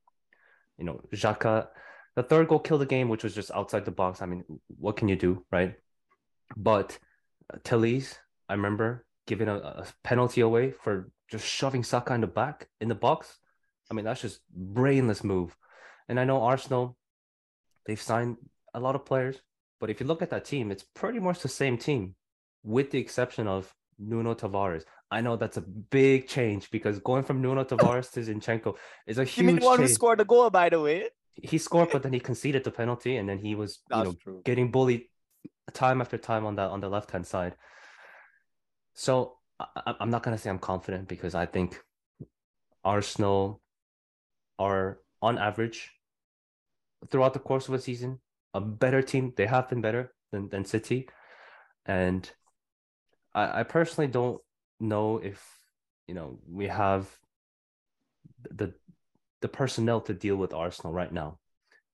You 0.78 0.84
know, 0.84 1.00
Xhaka, 1.12 1.68
the 2.16 2.22
third 2.22 2.48
goal 2.48 2.58
killed 2.58 2.80
the 2.80 2.86
game, 2.86 3.08
which 3.08 3.24
was 3.24 3.34
just 3.34 3.50
outside 3.52 3.84
the 3.84 3.90
box. 3.90 4.22
I 4.22 4.26
mean, 4.26 4.44
what 4.68 4.96
can 4.96 5.08
you 5.08 5.16
do, 5.16 5.44
right? 5.50 5.74
But 6.56 6.98
uh, 7.52 7.58
I 7.74 8.54
remember 8.54 9.06
giving 9.26 9.48
a, 9.48 9.56
a 9.56 9.86
penalty 10.02 10.40
away 10.40 10.72
for 10.72 11.10
just 11.30 11.46
shoving 11.46 11.82
Saka 11.82 12.14
in 12.14 12.20
the 12.20 12.26
back 12.26 12.68
in 12.80 12.88
the 12.88 12.94
box. 12.94 13.38
I 13.90 13.94
mean, 13.94 14.04
that's 14.04 14.22
just 14.22 14.40
brainless 14.54 15.24
move. 15.24 15.56
And 16.08 16.18
I 16.18 16.24
know 16.24 16.42
Arsenal, 16.42 16.96
they've 17.86 18.00
signed 18.00 18.36
a 18.74 18.80
lot 18.80 18.94
of 18.94 19.04
players, 19.04 19.40
but 19.80 19.90
if 19.90 20.00
you 20.00 20.06
look 20.06 20.22
at 20.22 20.30
that 20.30 20.44
team, 20.44 20.70
it's 20.70 20.84
pretty 20.94 21.18
much 21.18 21.40
the 21.40 21.48
same 21.48 21.78
team, 21.78 22.14
with 22.62 22.90
the 22.90 22.98
exception 22.98 23.46
of 23.46 23.74
Nuno 23.98 24.34
Tavares. 24.34 24.84
I 25.10 25.20
know 25.20 25.36
that's 25.36 25.56
a 25.56 25.60
big 25.60 26.26
change 26.26 26.70
because 26.70 26.98
going 27.00 27.24
from 27.24 27.42
Nuno 27.42 27.64
Tavares 27.64 28.10
to 28.12 28.20
Zinchenko 28.20 28.76
is 29.06 29.18
a 29.18 29.24
huge. 29.24 29.38
You 29.38 29.44
mean 29.44 29.60
the 29.60 29.66
one 29.66 29.78
who 29.78 29.88
scored 29.88 30.18
the 30.18 30.24
goal, 30.24 30.48
by 30.50 30.68
the 30.68 30.80
way? 30.80 31.08
He 31.34 31.58
scored, 31.58 31.90
but 31.90 32.02
then 32.02 32.12
he 32.12 32.20
conceded 32.20 32.64
the 32.64 32.70
penalty, 32.70 33.16
and 33.16 33.28
then 33.28 33.38
he 33.38 33.54
was 33.54 33.80
you 33.90 34.04
know 34.04 34.12
true. 34.12 34.42
getting 34.44 34.70
bullied 34.70 35.04
time 35.72 36.00
after 36.00 36.18
time 36.18 36.44
on 36.44 36.56
that 36.56 36.70
on 36.70 36.80
the 36.80 36.88
left 36.88 37.10
hand 37.10 37.26
side. 37.26 37.56
So 38.94 39.38
I- 39.60 39.94
I'm 40.00 40.10
not 40.10 40.22
gonna 40.22 40.38
say 40.38 40.50
I'm 40.50 40.58
confident 40.58 41.08
because 41.08 41.34
I 41.34 41.46
think 41.46 41.80
Arsenal 42.84 43.62
are 44.58 45.00
on 45.20 45.38
average 45.38 45.92
throughout 47.10 47.32
the 47.32 47.40
course 47.40 47.68
of 47.68 47.74
a 47.74 47.78
season 47.78 48.20
a 48.54 48.60
better 48.60 49.02
team. 49.02 49.32
They 49.36 49.46
have 49.46 49.68
been 49.68 49.80
better 49.80 50.14
than 50.30 50.48
than 50.48 50.64
City, 50.64 51.08
and 51.86 52.30
I, 53.34 53.60
I 53.60 53.62
personally 53.62 54.08
don't 54.10 54.40
know 54.80 55.18
if 55.18 55.42
you 56.06 56.14
know 56.14 56.38
we 56.48 56.66
have 56.66 57.08
the 58.50 58.74
the 59.40 59.48
personnel 59.48 60.00
to 60.02 60.14
deal 60.14 60.36
with 60.36 60.54
Arsenal 60.54 60.92
right 60.92 61.12
now. 61.12 61.38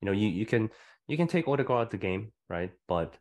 You 0.01 0.07
know, 0.07 0.13
you 0.13 0.29
you 0.29 0.47
can 0.47 0.71
you 1.07 1.17
can 1.17 1.27
take 1.27 1.49
Odegaard 1.49 1.81
out 1.81 1.87
of 1.87 1.91
the 1.91 1.99
game, 1.99 2.33
right? 2.49 2.71
But 2.87 3.15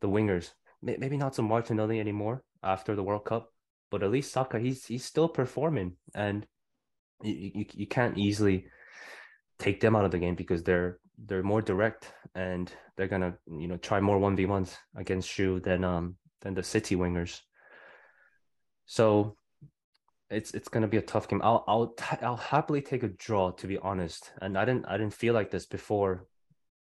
the 0.00 0.08
wingers, 0.08 0.50
may- 0.82 0.96
maybe 0.96 1.16
not 1.16 1.34
so 1.34 1.42
Martinelli 1.42 2.00
anymore 2.00 2.42
after 2.62 2.94
the 2.94 3.02
World 3.02 3.24
Cup, 3.24 3.52
but 3.90 4.02
at 4.02 4.10
least 4.10 4.32
Saka, 4.32 4.58
he's 4.58 4.86
he's 4.86 5.04
still 5.04 5.28
performing, 5.28 5.96
and 6.14 6.46
you 7.22 7.50
you, 7.54 7.64
you 7.72 7.86
can't 7.86 8.18
easily 8.18 8.66
take 9.58 9.80
them 9.80 9.94
out 9.94 10.04
of 10.04 10.10
the 10.10 10.18
game 10.18 10.34
because 10.34 10.62
they're 10.62 10.98
they're 11.26 11.42
more 11.42 11.60
direct 11.60 12.12
and 12.34 12.72
they're 12.96 13.08
gonna 13.08 13.34
you 13.58 13.68
know 13.68 13.76
try 13.76 14.00
more 14.00 14.18
one 14.18 14.36
v 14.36 14.46
ones 14.46 14.76
against 14.96 15.38
you 15.38 15.60
than 15.60 15.84
um 15.84 16.16
than 16.40 16.54
the 16.54 16.62
City 16.62 16.96
wingers. 16.96 17.40
So 18.86 19.36
it's 20.30 20.52
it's 20.52 20.68
gonna 20.68 20.88
be 20.88 20.96
a 20.96 21.02
tough 21.02 21.28
game. 21.28 21.40
I'll 21.42 21.64
I'll 21.66 21.94
I'll 22.22 22.36
happily 22.36 22.82
take 22.82 23.02
a 23.02 23.08
draw 23.08 23.50
to 23.52 23.66
be 23.66 23.78
honest. 23.78 24.32
And 24.40 24.56
I 24.56 24.64
didn't 24.64 24.86
I 24.86 24.96
didn't 24.96 25.14
feel 25.14 25.34
like 25.34 25.50
this 25.50 25.66
before 25.66 26.26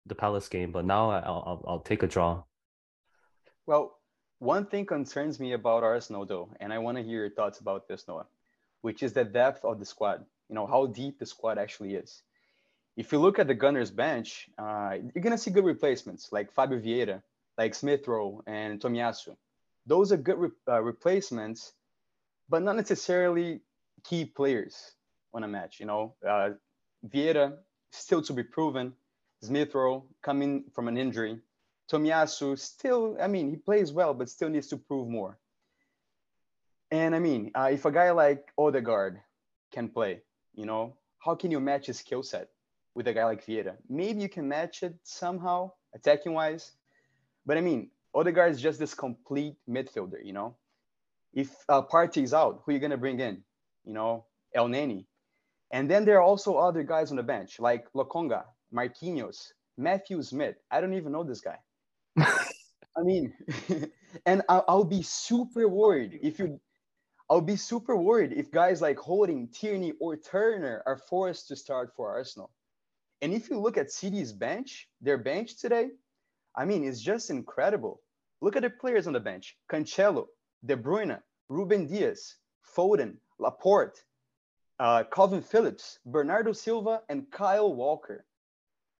the 0.05 0.15
Palace 0.15 0.49
game, 0.49 0.71
but 0.71 0.85
now 0.85 1.11
I'll 1.11 1.43
I'll, 1.45 1.65
I'll 1.67 1.79
take 1.81 2.03
a 2.03 2.07
draw. 2.07 2.43
Well, 3.65 3.99
one 4.39 4.65
thing 4.65 4.85
concerns 4.85 5.39
me 5.39 5.53
about 5.53 5.83
Arsenal, 5.83 6.25
though, 6.25 6.49
and 6.59 6.71
I 6.73 6.79
want 6.79 6.97
to 6.97 7.03
hear 7.03 7.19
your 7.19 7.29
thoughts 7.29 7.59
about 7.59 7.87
this, 7.87 8.07
Noah, 8.07 8.25
which 8.81 9.03
is 9.03 9.13
the 9.13 9.25
depth 9.25 9.65
of 9.65 9.79
the 9.79 9.85
squad. 9.85 10.25
You 10.47 10.55
know, 10.55 10.65
how 10.65 10.87
deep 10.87 11.19
the 11.19 11.25
squad 11.25 11.57
actually 11.57 11.95
is. 11.95 12.23
If 12.95 13.11
you 13.11 13.19
look 13.19 13.37
at 13.37 13.47
the 13.47 13.53
Gunners 13.53 13.91
bench, 13.91 14.49
uh, 14.57 14.97
you're 15.13 15.21
going 15.21 15.31
to 15.31 15.37
see 15.37 15.51
good 15.51 15.65
replacements 15.65 16.29
like 16.31 16.51
Fabio 16.51 16.79
Vieira, 16.79 17.21
like 17.57 17.75
Smith 17.75 18.07
Rowe, 18.07 18.41
and 18.47 18.79
Tomiyasu. 18.79 19.35
Those 19.85 20.11
are 20.11 20.17
good 20.17 20.37
re- 20.37 20.49
uh, 20.67 20.81
replacements, 20.81 21.73
but 22.49 22.61
not 22.63 22.75
necessarily 22.75 23.61
key 24.03 24.25
players 24.25 24.93
on 25.33 25.43
a 25.43 25.47
match. 25.47 25.79
You 25.79 25.85
know, 25.85 26.15
uh, 26.27 26.51
Vieira 27.07 27.57
still 27.91 28.21
to 28.23 28.33
be 28.33 28.43
proven. 28.43 28.93
Smith 29.41 29.73
Rowe 29.73 30.05
coming 30.21 30.65
from 30.73 30.87
an 30.87 30.97
injury. 30.97 31.39
Tomiyasu 31.91 32.59
still, 32.59 33.17
I 33.19 33.27
mean, 33.27 33.49
he 33.49 33.55
plays 33.55 33.91
well, 33.91 34.13
but 34.13 34.29
still 34.29 34.49
needs 34.49 34.67
to 34.67 34.77
prove 34.77 35.07
more. 35.07 35.39
And 36.91 37.15
I 37.15 37.19
mean, 37.19 37.51
uh, 37.55 37.69
if 37.71 37.85
a 37.85 37.91
guy 37.91 38.11
like 38.11 38.51
Odegaard 38.57 39.21
can 39.71 39.89
play, 39.89 40.21
you 40.53 40.65
know, 40.65 40.95
how 41.19 41.35
can 41.35 41.51
you 41.51 41.59
match 41.59 41.87
his 41.87 41.99
skill 41.99 42.23
set 42.23 42.49
with 42.95 43.07
a 43.07 43.13
guy 43.13 43.25
like 43.25 43.45
Vieira? 43.45 43.75
Maybe 43.89 44.21
you 44.21 44.29
can 44.29 44.47
match 44.47 44.83
it 44.83 44.95
somehow, 45.03 45.71
attacking 45.93 46.33
wise. 46.33 46.73
But 47.45 47.57
I 47.57 47.61
mean, 47.61 47.91
Odegaard 48.13 48.51
is 48.51 48.61
just 48.61 48.79
this 48.79 48.93
complete 48.93 49.55
midfielder, 49.69 50.23
you 50.23 50.33
know. 50.33 50.55
If 51.33 51.51
uh, 51.69 51.83
Partey's 51.83 52.33
out, 52.33 52.61
who 52.63 52.71
are 52.71 52.73
you 52.73 52.79
going 52.79 52.91
to 52.91 52.97
bring 52.97 53.19
in? 53.19 53.43
You 53.85 53.93
know, 53.93 54.25
Elneny. 54.55 55.05
And 55.71 55.89
then 55.89 56.05
there 56.05 56.17
are 56.17 56.23
also 56.23 56.57
other 56.57 56.83
guys 56.83 57.11
on 57.11 57.17
the 57.17 57.23
bench, 57.23 57.59
like 57.59 57.85
Lokonga, 57.93 58.43
Marquinhos, 58.73 59.51
Matthew 59.77 60.21
Smith. 60.23 60.55
I 60.71 60.81
don't 60.81 60.95
even 60.95 61.11
know 61.11 61.23
this 61.23 61.41
guy. 61.41 61.57
I 62.17 63.03
mean, 63.03 63.33
and 64.25 64.41
I'll, 64.49 64.65
I'll 64.67 64.83
be 64.83 65.03
super 65.03 65.67
worried 65.67 66.19
if 66.21 66.39
you. 66.39 66.59
I'll 67.31 67.41
be 67.41 67.57
super 67.57 67.95
worried 67.95 68.33
if 68.33 68.49
guys 68.49 68.81
like 68.81 68.97
Holding, 68.97 69.49
Tierney, 69.49 69.93
or 69.99 70.17
Turner 70.17 70.81
are 70.87 70.97
forced 70.97 71.47
to 71.49 71.55
start 71.55 71.91
for 71.95 72.09
Arsenal. 72.09 72.49
And 73.21 73.33
if 73.33 73.51
you 73.51 73.59
look 73.59 73.77
at 73.77 73.91
City's 73.91 74.33
bench, 74.33 74.89
their 74.99 75.19
bench 75.19 75.59
today, 75.59 75.89
I 76.55 76.65
mean, 76.65 76.83
it's 76.83 77.01
just 77.01 77.29
incredible. 77.29 78.01
Look 78.41 78.55
at 78.55 78.63
the 78.63 78.69
players 78.69 79.07
on 79.07 79.13
the 79.13 79.19
bench: 79.19 79.57
Cancelo, 79.71 80.27
De 80.65 80.75
Bruyne, 80.75 81.19
Rúben 81.51 81.87
Dias, 81.87 82.37
Foden, 82.75 83.17
Laporte, 83.39 84.03
uh, 84.79 85.03
Kalvin 85.11 85.43
Phillips, 85.43 85.99
Bernardo 86.05 86.53
Silva, 86.53 87.01
and 87.09 87.29
Kyle 87.31 87.73
Walker. 87.73 88.25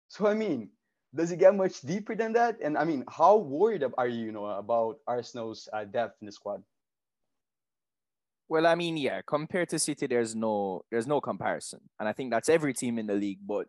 So 0.07 0.27
I 0.27 0.33
mean, 0.33 0.69
does 1.13 1.31
it 1.31 1.39
get 1.39 1.55
much 1.55 1.81
deeper 1.81 2.15
than 2.15 2.33
that? 2.33 2.57
And 2.61 2.77
I 2.77 2.83
mean, 2.83 3.03
how 3.09 3.37
worried 3.37 3.83
are 3.97 4.07
you, 4.07 4.25
you 4.25 4.31
know, 4.31 4.45
about 4.45 4.99
Arsenal's 5.07 5.67
uh, 5.73 5.85
depth 5.85 6.17
in 6.21 6.25
the 6.27 6.31
squad? 6.31 6.63
Well, 8.47 8.65
I 8.65 8.75
mean, 8.75 8.97
yeah, 8.97 9.21
compared 9.25 9.69
to 9.69 9.79
City, 9.79 10.07
there's 10.07 10.35
no 10.35 10.83
there's 10.89 11.07
no 11.07 11.21
comparison. 11.21 11.81
And 11.99 12.09
I 12.09 12.13
think 12.13 12.31
that's 12.31 12.49
every 12.49 12.73
team 12.73 12.97
in 12.97 13.07
the 13.07 13.13
league. 13.13 13.39
But 13.45 13.67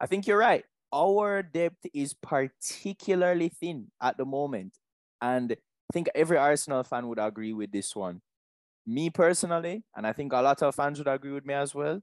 I 0.00 0.06
think 0.06 0.26
you're 0.26 0.38
right. 0.38 0.64
Our 0.92 1.42
depth 1.42 1.86
is 1.92 2.14
particularly 2.14 3.48
thin 3.48 3.88
at 4.00 4.16
the 4.16 4.24
moment. 4.24 4.74
And 5.20 5.52
I 5.52 5.92
think 5.92 6.08
every 6.14 6.36
Arsenal 6.38 6.82
fan 6.84 7.08
would 7.08 7.18
agree 7.18 7.52
with 7.52 7.72
this 7.72 7.94
one. 7.94 8.20
me 8.86 9.10
personally, 9.10 9.82
and 9.96 10.06
I 10.06 10.12
think 10.12 10.32
a 10.32 10.40
lot 10.40 10.62
of 10.62 10.74
fans 10.74 10.98
would 10.98 11.08
agree 11.08 11.32
with 11.32 11.44
me 11.44 11.54
as 11.54 11.74
well, 11.74 12.00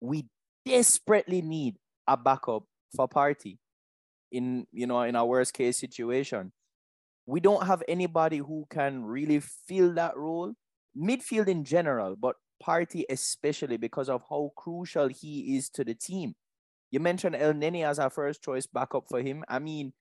we 0.00 0.26
desperately 0.64 1.42
need 1.42 1.76
a 2.06 2.16
backup 2.16 2.64
for 2.94 3.08
Partey 3.08 3.58
in 4.32 4.66
you 4.72 4.86
know 4.86 5.02
in 5.02 5.16
our 5.16 5.26
worst 5.26 5.54
case 5.54 5.78
situation. 5.78 6.52
We 7.26 7.40
don't 7.40 7.66
have 7.66 7.82
anybody 7.88 8.38
who 8.38 8.66
can 8.70 9.04
really 9.04 9.40
fill 9.40 9.94
that 9.94 10.16
role, 10.16 10.54
midfield 10.96 11.48
in 11.48 11.64
general, 11.64 12.16
but 12.16 12.36
Partey 12.62 13.04
especially 13.10 13.76
because 13.78 14.08
of 14.08 14.22
how 14.28 14.52
crucial 14.56 15.08
he 15.08 15.56
is 15.56 15.68
to 15.70 15.84
the 15.84 15.94
team. 15.94 16.34
You 16.90 17.00
mentioned 17.00 17.34
Elneny 17.34 17.84
as 17.84 17.98
our 17.98 18.10
first 18.10 18.42
choice 18.42 18.66
backup 18.66 19.04
for 19.08 19.20
him. 19.20 19.44
I 19.48 19.58
mean, 19.58 19.92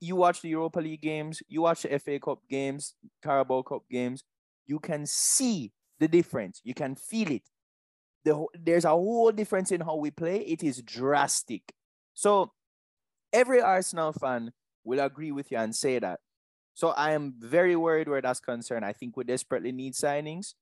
you 0.00 0.16
watch 0.16 0.42
the 0.42 0.48
Europa 0.48 0.80
League 0.80 1.02
games, 1.02 1.42
you 1.48 1.62
watch 1.62 1.82
the 1.82 1.98
FA 1.98 2.18
Cup 2.18 2.40
games, 2.48 2.94
Carabao 3.22 3.62
Cup 3.62 3.82
games, 3.90 4.24
you 4.66 4.78
can 4.78 5.06
see 5.06 5.72
the 5.98 6.08
difference. 6.08 6.60
You 6.64 6.74
can 6.74 6.96
feel 6.96 7.30
it. 7.30 7.42
The, 8.24 8.46
there's 8.54 8.84
a 8.84 8.90
whole 8.90 9.32
difference 9.32 9.72
in 9.72 9.80
how 9.80 9.96
we 9.96 10.10
play. 10.10 10.38
It 10.40 10.62
is 10.62 10.82
drastic. 10.82 11.72
So 12.14 12.52
every 13.32 13.60
Arsenal 13.60 14.12
fan 14.12 14.52
will 14.84 15.00
agree 15.00 15.32
with 15.32 15.50
you 15.50 15.58
and 15.58 15.74
say 15.74 15.98
that. 15.98 16.20
So 16.74 16.90
I 16.90 17.12
am 17.12 17.34
very 17.38 17.76
worried 17.76 18.08
where 18.08 18.22
that's 18.22 18.40
concerned. 18.40 18.84
I 18.84 18.92
think 18.92 19.16
we 19.16 19.24
desperately 19.24 19.72
need 19.72 19.94
signings. 19.94 20.54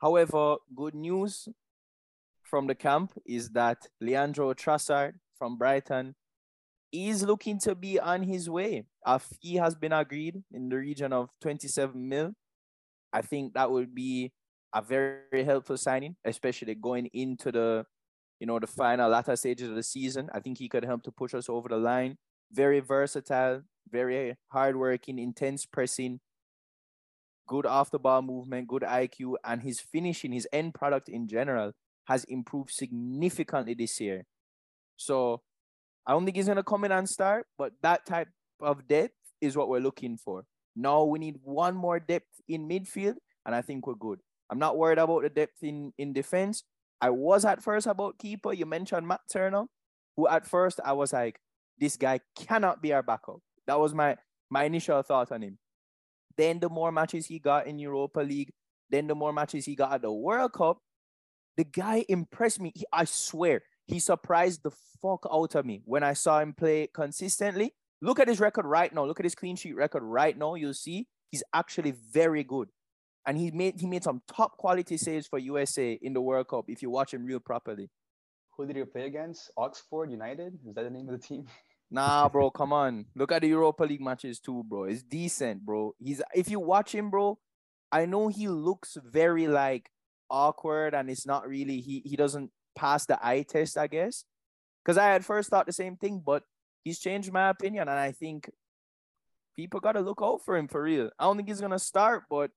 However, 0.00 0.56
good 0.74 0.94
news 0.94 1.48
from 2.50 2.66
the 2.66 2.74
camp 2.74 3.12
is 3.24 3.50
that 3.50 3.86
Leandro 4.00 4.52
Trossard 4.52 5.12
from 5.38 5.56
Brighton 5.56 6.16
is 6.92 7.22
looking 7.22 7.60
to 7.60 7.76
be 7.76 8.00
on 8.00 8.24
his 8.24 8.50
way. 8.50 8.84
A 9.06 9.20
fee 9.20 9.54
has 9.54 9.76
been 9.76 9.92
agreed 9.92 10.42
in 10.52 10.68
the 10.68 10.76
region 10.76 11.12
of 11.12 11.30
27 11.40 12.08
mil. 12.08 12.32
I 13.12 13.22
think 13.22 13.54
that 13.54 13.70
would 13.70 13.94
be 13.94 14.32
a 14.74 14.82
very 14.82 15.44
helpful 15.44 15.76
signing, 15.76 16.16
especially 16.24 16.74
going 16.74 17.06
into 17.12 17.52
the, 17.52 17.86
you 18.40 18.46
know, 18.48 18.58
the 18.58 18.66
final 18.66 19.08
latter 19.08 19.36
stages 19.36 19.68
of 19.68 19.76
the 19.76 19.82
season. 19.84 20.28
I 20.34 20.40
think 20.40 20.58
he 20.58 20.68
could 20.68 20.84
help 20.84 21.04
to 21.04 21.12
push 21.12 21.34
us 21.34 21.48
over 21.48 21.68
the 21.68 21.76
line. 21.76 22.18
Very 22.52 22.80
versatile, 22.80 23.62
very 23.90 24.36
hardworking, 24.48 25.20
intense 25.20 25.66
pressing, 25.66 26.18
good 27.46 27.66
off 27.66 27.92
the 27.92 28.00
ball 28.00 28.22
movement, 28.22 28.66
good 28.66 28.82
IQ, 28.82 29.36
and 29.44 29.62
his 29.62 29.78
finishing, 29.78 30.32
his 30.32 30.48
end 30.52 30.74
product 30.74 31.08
in 31.08 31.28
general 31.28 31.72
has 32.10 32.24
improved 32.24 32.72
significantly 32.72 33.72
this 33.72 34.00
year. 34.00 34.26
So 34.96 35.42
I 36.04 36.12
don't 36.12 36.24
think 36.24 36.36
he's 36.36 36.48
gonna 36.48 36.64
come 36.64 36.84
in 36.84 36.90
and 36.90 37.08
start, 37.08 37.46
but 37.56 37.72
that 37.82 38.04
type 38.04 38.26
of 38.60 38.88
depth 38.88 39.14
is 39.40 39.56
what 39.56 39.68
we're 39.68 39.78
looking 39.78 40.16
for. 40.16 40.44
Now 40.74 41.04
we 41.04 41.20
need 41.20 41.36
one 41.44 41.76
more 41.76 42.00
depth 42.00 42.40
in 42.48 42.68
midfield, 42.68 43.14
and 43.46 43.54
I 43.54 43.62
think 43.62 43.86
we're 43.86 43.94
good. 43.94 44.18
I'm 44.50 44.58
not 44.58 44.76
worried 44.76 44.98
about 44.98 45.22
the 45.22 45.30
depth 45.30 45.62
in, 45.62 45.92
in 45.98 46.12
defense. 46.12 46.64
I 47.00 47.10
was 47.10 47.44
at 47.44 47.62
first 47.62 47.86
about 47.86 48.18
keeper. 48.18 48.52
You 48.52 48.66
mentioned 48.66 49.06
Matt 49.06 49.20
Turner, 49.32 49.66
who 50.16 50.26
at 50.26 50.48
first 50.48 50.80
I 50.84 50.92
was 50.94 51.12
like, 51.12 51.38
this 51.78 51.96
guy 51.96 52.18
cannot 52.36 52.82
be 52.82 52.92
our 52.92 53.04
backup. 53.04 53.38
That 53.68 53.78
was 53.78 53.94
my 53.94 54.16
my 54.50 54.64
initial 54.64 55.00
thought 55.02 55.30
on 55.30 55.42
him. 55.42 55.58
Then 56.36 56.58
the 56.58 56.68
more 56.68 56.90
matches 56.90 57.26
he 57.26 57.38
got 57.38 57.68
in 57.68 57.78
Europa 57.78 58.18
League, 58.20 58.50
then 58.90 59.06
the 59.06 59.14
more 59.14 59.32
matches 59.32 59.64
he 59.64 59.76
got 59.76 59.92
at 59.92 60.02
the 60.02 60.12
World 60.12 60.52
Cup, 60.52 60.78
the 61.60 61.64
guy 61.64 62.06
impressed 62.08 62.58
me. 62.58 62.72
He, 62.74 62.86
I 62.90 63.04
swear, 63.04 63.60
he 63.86 63.98
surprised 63.98 64.62
the 64.62 64.70
fuck 65.02 65.26
out 65.30 65.54
of 65.54 65.66
me 65.66 65.82
when 65.84 66.02
I 66.02 66.14
saw 66.14 66.40
him 66.40 66.54
play 66.54 66.88
consistently. 66.90 67.74
Look 68.00 68.18
at 68.18 68.28
his 68.28 68.40
record 68.40 68.64
right 68.64 68.90
now. 68.94 69.04
Look 69.04 69.20
at 69.20 69.26
his 69.26 69.34
clean 69.34 69.56
sheet 69.56 69.76
record 69.76 70.02
right 70.02 70.38
now. 70.38 70.54
You'll 70.54 70.72
see 70.72 71.06
he's 71.30 71.42
actually 71.52 71.92
very 72.10 72.44
good. 72.44 72.68
And 73.26 73.36
he 73.36 73.50
made 73.50 73.78
he 73.78 73.86
made 73.86 74.02
some 74.02 74.22
top 74.26 74.56
quality 74.56 74.96
saves 74.96 75.26
for 75.26 75.38
USA 75.38 75.98
in 76.00 76.14
the 76.14 76.22
World 76.22 76.48
Cup 76.48 76.64
if 76.68 76.80
you 76.80 76.88
watch 76.88 77.12
him 77.12 77.26
real 77.26 77.40
properly. 77.40 77.90
Who 78.56 78.66
did 78.66 78.76
he 78.76 78.84
play 78.84 79.04
against? 79.04 79.50
Oxford 79.58 80.10
United? 80.10 80.54
Is 80.66 80.74
that 80.74 80.84
the 80.84 80.90
name 80.90 81.10
of 81.10 81.20
the 81.20 81.26
team? 81.26 81.46
Nah, 81.92 82.28
bro, 82.28 82.52
come 82.52 82.72
on. 82.72 83.06
Look 83.16 83.32
at 83.32 83.42
the 83.42 83.48
Europa 83.48 83.82
League 83.82 84.00
matches 84.00 84.38
too, 84.38 84.62
bro. 84.62 84.84
It's 84.84 85.02
decent, 85.02 85.66
bro. 85.66 85.92
He's 85.98 86.22
if 86.32 86.48
you 86.48 86.60
watch 86.60 86.94
him, 86.94 87.10
bro, 87.10 87.36
I 87.90 88.06
know 88.06 88.28
he 88.28 88.46
looks 88.46 88.96
very 89.04 89.48
like 89.48 89.90
awkward 90.30 90.94
and 90.94 91.10
it's 91.10 91.26
not 91.26 91.48
really 91.48 91.80
he 91.80 92.02
he 92.04 92.16
doesn't 92.16 92.50
pass 92.76 93.06
the 93.06 93.18
eye 93.24 93.42
test, 93.42 93.76
I 93.76 93.86
guess. 93.86 94.24
Because 94.84 94.96
I 94.96 95.06
had 95.06 95.24
first 95.24 95.50
thought 95.50 95.66
the 95.66 95.72
same 95.72 95.96
thing, 95.96 96.22
but 96.24 96.42
he's 96.84 96.98
changed 96.98 97.32
my 97.32 97.50
opinion, 97.50 97.88
and 97.88 97.98
I 97.98 98.12
think 98.12 98.50
people 99.56 99.80
gotta 99.80 100.00
look 100.00 100.20
out 100.22 100.40
for 100.44 100.56
him 100.56 100.68
for 100.68 100.82
real. 100.82 101.10
I 101.18 101.24
don't 101.24 101.36
think 101.36 101.48
he's 101.48 101.60
gonna 101.60 101.78
start, 101.78 102.24
but 102.30 102.50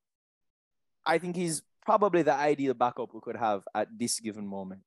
I 1.06 1.18
think 1.18 1.36
he's 1.36 1.62
probably 1.86 2.22
the 2.22 2.34
ideal 2.34 2.74
backup 2.74 3.14
we 3.14 3.20
could 3.22 3.36
have 3.36 3.64
at 3.76 3.88
this 3.98 4.20
given 4.20 4.48
moment. 4.48 4.82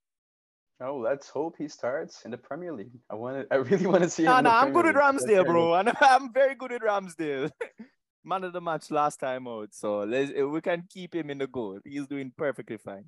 Oh, 0.80 0.98
let's 0.98 1.28
hope 1.28 1.56
he 1.58 1.68
starts 1.68 2.22
in 2.24 2.30
the 2.30 2.36
Premier 2.36 2.72
League. 2.72 2.98
I 3.10 3.14
want 3.14 3.48
to. 3.48 3.54
I 3.54 3.56
really 3.58 3.86
want 3.86 4.02
to 4.02 4.10
see. 4.10 4.24
Nah, 4.24 4.40
him 4.40 4.46
in 4.46 4.52
I'm 4.52 4.72
good 4.72 4.84
Premier 4.84 5.12
with 5.12 5.22
League. 5.22 5.38
Ramsdale, 5.38 5.46
bro. 5.46 5.74
And 5.74 5.92
I'm 6.00 6.32
very 6.32 6.54
good 6.54 6.72
with 6.72 6.82
Ramsdale. 6.82 7.50
Man 8.26 8.42
of 8.42 8.52
the 8.52 8.60
match 8.60 8.90
last 8.90 9.20
time 9.20 9.46
out, 9.46 9.72
so 9.72 10.00
let's 10.00 10.32
we 10.32 10.60
can 10.60 10.82
keep 10.90 11.14
him 11.14 11.30
in 11.30 11.38
the 11.38 11.46
goal. 11.46 11.78
He's 11.84 12.08
doing 12.08 12.32
perfectly 12.36 12.76
fine. 12.76 13.04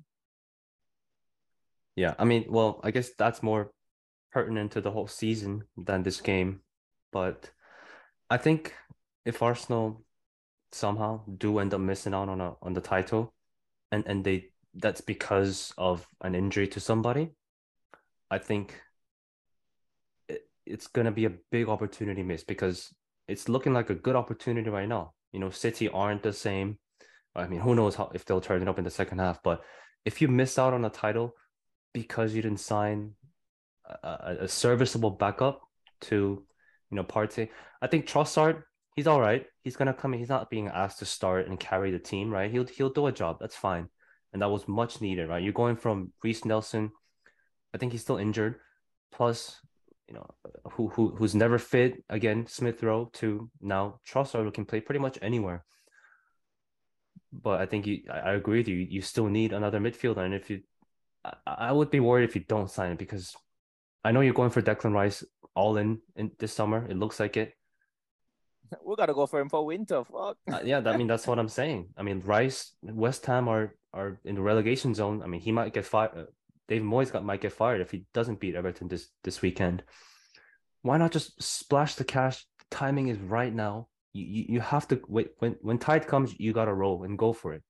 Yeah, 1.97 2.13
I 2.17 2.23
mean, 2.23 2.45
well, 2.47 2.79
I 2.83 2.91
guess 2.91 3.09
that's 3.17 3.43
more 3.43 3.71
pertinent 4.31 4.71
to 4.71 4.81
the 4.81 4.91
whole 4.91 5.07
season 5.07 5.63
than 5.75 6.03
this 6.03 6.21
game. 6.21 6.61
But 7.11 7.51
I 8.29 8.37
think 8.37 8.73
if 9.25 9.41
Arsenal 9.41 10.05
somehow 10.71 11.23
do 11.37 11.59
end 11.59 11.73
up 11.73 11.81
missing 11.81 12.13
out 12.13 12.29
on 12.29 12.39
a 12.39 12.55
on 12.61 12.73
the 12.73 12.81
title, 12.81 13.33
and 13.91 14.05
and 14.07 14.23
they 14.23 14.51
that's 14.73 15.01
because 15.01 15.73
of 15.77 16.07
an 16.21 16.33
injury 16.33 16.67
to 16.69 16.79
somebody, 16.79 17.31
I 18.31 18.37
think 18.37 18.81
it, 20.29 20.47
it's 20.65 20.87
gonna 20.87 21.11
be 21.11 21.25
a 21.25 21.33
big 21.51 21.67
opportunity 21.67 22.23
miss 22.23 22.45
because 22.45 22.93
it's 23.29 23.49
looking 23.49 23.73
like 23.73 23.89
a 23.89 23.95
good 23.95 24.15
opportunity 24.15 24.69
right 24.69 24.87
now. 24.87 25.13
You 25.31 25.39
know, 25.39 25.49
City 25.49 25.89
aren't 25.89 26.23
the 26.23 26.33
same. 26.33 26.77
I 27.35 27.47
mean, 27.47 27.59
who 27.59 27.75
knows 27.75 27.95
how 27.95 28.11
if 28.13 28.25
they'll 28.25 28.41
turn 28.41 28.61
it 28.61 28.67
up 28.67 28.79
in 28.79 28.83
the 28.83 28.89
second 28.89 29.19
half, 29.19 29.41
but 29.43 29.61
if 30.05 30.21
you 30.21 30.27
miss 30.27 30.57
out 30.57 30.73
on 30.73 30.83
a 30.85 30.89
title 30.89 31.35
because 31.93 32.33
you 32.33 32.41
didn't 32.41 32.59
sign 32.59 33.13
a, 34.03 34.37
a, 34.41 34.47
serviceable 34.47 35.11
backup 35.11 35.61
to, 36.01 36.43
you 36.89 36.95
know, 36.95 37.03
Partey, 37.03 37.49
I 37.81 37.87
think 37.87 38.07
Trossard, 38.07 38.63
he's 38.95 39.07
all 39.07 39.21
right. 39.21 39.45
He's 39.63 39.75
gonna 39.75 39.93
come 39.93 40.13
in. 40.13 40.19
He's 40.19 40.29
not 40.29 40.49
being 40.49 40.67
asked 40.67 40.99
to 40.99 41.05
start 41.05 41.47
and 41.47 41.59
carry 41.59 41.91
the 41.91 41.99
team, 41.99 42.31
right? 42.31 42.51
He'll 42.51 42.65
he'll 42.65 42.89
do 42.89 43.07
a 43.07 43.11
job. 43.11 43.37
That's 43.39 43.55
fine, 43.55 43.87
and 44.33 44.41
that 44.41 44.49
was 44.49 44.67
much 44.67 45.01
needed, 45.01 45.29
right? 45.29 45.43
You're 45.43 45.53
going 45.53 45.75
from 45.75 46.11
Reiss 46.23 46.45
Nelson, 46.45 46.91
I 47.73 47.77
think 47.77 47.91
he's 47.91 48.01
still 48.01 48.17
injured, 48.17 48.55
plus 49.11 49.59
you 50.09 50.15
know 50.15 50.25
who 50.71 50.89
who 50.89 51.15
who's 51.15 51.35
never 51.35 51.57
fit 51.59 52.03
again, 52.09 52.47
Smith 52.47 52.81
Rowe 52.81 53.09
to 53.13 53.49
now 53.61 53.99
Trossard 54.07 54.43
who 54.43 54.51
can 54.51 54.65
play 54.65 54.81
pretty 54.81 54.99
much 54.99 55.19
anywhere. 55.21 55.63
But 57.31 57.61
I 57.61 57.67
think 57.67 57.85
you, 57.85 58.01
I 58.11 58.33
agree 58.33 58.57
with 58.57 58.67
you. 58.67 58.77
You 58.77 59.01
still 59.01 59.27
need 59.27 59.53
another 59.53 59.79
midfielder, 59.79 60.25
and 60.25 60.33
if 60.33 60.49
you, 60.49 60.61
I, 61.23 61.33
I 61.45 61.71
would 61.71 61.91
be 61.91 61.99
worried 61.99 62.27
if 62.27 62.35
you 62.35 62.41
don't 62.41 62.71
sign 62.71 62.93
it 62.93 62.97
because 62.97 63.35
I 64.03 64.11
know 64.11 64.21
you're 64.21 64.33
going 64.33 64.49
for 64.49 64.63
Declan 64.63 64.93
Rice 64.93 65.23
all 65.53 65.77
in 65.77 66.01
in 66.15 66.31
this 66.39 66.53
summer. 66.53 66.87
It 66.89 66.97
looks 66.97 67.19
like 67.19 67.37
it. 67.37 67.53
We 68.85 68.95
gotta 68.95 69.13
go 69.13 69.27
for 69.27 69.39
him 69.39 69.49
for 69.49 69.65
winter. 69.65 70.03
Fuck. 70.03 70.37
Uh, 70.51 70.61
yeah, 70.63 70.81
I 70.85 70.97
mean 70.97 71.07
that's 71.07 71.27
what 71.27 71.37
I'm 71.37 71.49
saying. 71.49 71.89
I 71.97 72.01
mean 72.01 72.21
Rice, 72.25 72.73
West 72.81 73.25
Ham 73.27 73.47
are 73.47 73.75
are 73.93 74.19
in 74.25 74.35
the 74.35 74.41
relegation 74.41 74.95
zone. 74.95 75.21
I 75.21 75.27
mean 75.27 75.41
he 75.41 75.51
might 75.51 75.73
get 75.73 75.85
fired. 75.85 76.27
Dave 76.69 76.83
Moyes 76.83 77.11
got 77.11 77.25
might 77.25 77.41
get 77.41 77.51
fired 77.51 77.81
if 77.81 77.89
he 77.89 78.05
doesn't 78.13 78.39
beat 78.39 78.55
Everton 78.55 78.87
this 78.87 79.09
this 79.23 79.41
weekend. 79.41 79.83
Why 80.83 80.97
not 80.97 81.11
just 81.11 81.41
splash 81.41 81.95
the 81.95 82.03
cash? 82.05 82.45
The 82.59 82.65
timing 82.69 83.07
is 83.07 83.17
right 83.17 83.53
now. 83.53 83.87
You 84.13 84.23
you, 84.25 84.45
you 84.49 84.59
have 84.61 84.87
to 84.89 85.01
wait 85.07 85.31
when 85.39 85.57
when 85.61 85.79
tide 85.79 86.07
comes. 86.07 86.39
You 86.39 86.53
gotta 86.53 86.73
roll 86.73 87.03
and 87.03 87.17
go 87.17 87.33
for 87.33 87.53
it. 87.53 87.63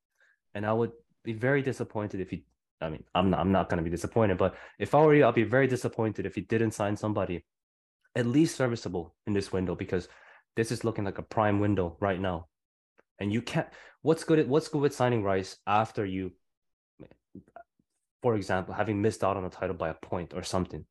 And 0.53 0.65
I 0.65 0.73
would 0.73 0.91
be 1.23 1.33
very 1.33 1.61
disappointed 1.61 2.19
if 2.19 2.29
he. 2.29 2.45
I 2.81 2.89
mean, 2.89 3.03
I'm 3.15 3.29
not 3.29 3.39
I'm 3.39 3.53
not 3.53 3.69
gonna 3.69 3.81
be 3.81 3.89
disappointed, 3.89 4.37
but 4.37 4.55
if 4.77 4.93
I 4.93 5.01
were 5.01 5.15
you, 5.15 5.25
I'd 5.25 5.33
be 5.33 5.43
very 5.43 5.67
disappointed 5.67 6.25
if 6.25 6.35
he 6.35 6.41
didn't 6.41 6.71
sign 6.71 6.97
somebody 6.97 7.45
at 8.15 8.25
least 8.25 8.57
serviceable 8.57 9.15
in 9.25 9.33
this 9.33 9.53
window 9.53 9.75
because 9.75 10.09
this 10.57 10.71
is 10.73 10.83
looking 10.83 11.05
like 11.05 11.19
a 11.19 11.23
prime 11.23 11.61
window 11.61 11.95
right 12.01 12.19
now. 12.19 12.47
And 13.17 13.31
you 13.31 13.41
can't 13.41 13.67
what's 14.01 14.25
good 14.25 14.39
at 14.39 14.47
what's 14.49 14.67
good 14.67 14.81
with 14.81 14.93
signing 14.93 15.23
Rice 15.23 15.55
after 15.65 16.05
you 16.05 16.33
for 18.21 18.35
example, 18.35 18.73
having 18.73 19.01
missed 19.01 19.23
out 19.23 19.37
on 19.37 19.45
a 19.45 19.49
title 19.49 19.75
by 19.75 19.89
a 19.89 19.93
point 19.93 20.33
or 20.33 20.43
something. 20.43 20.85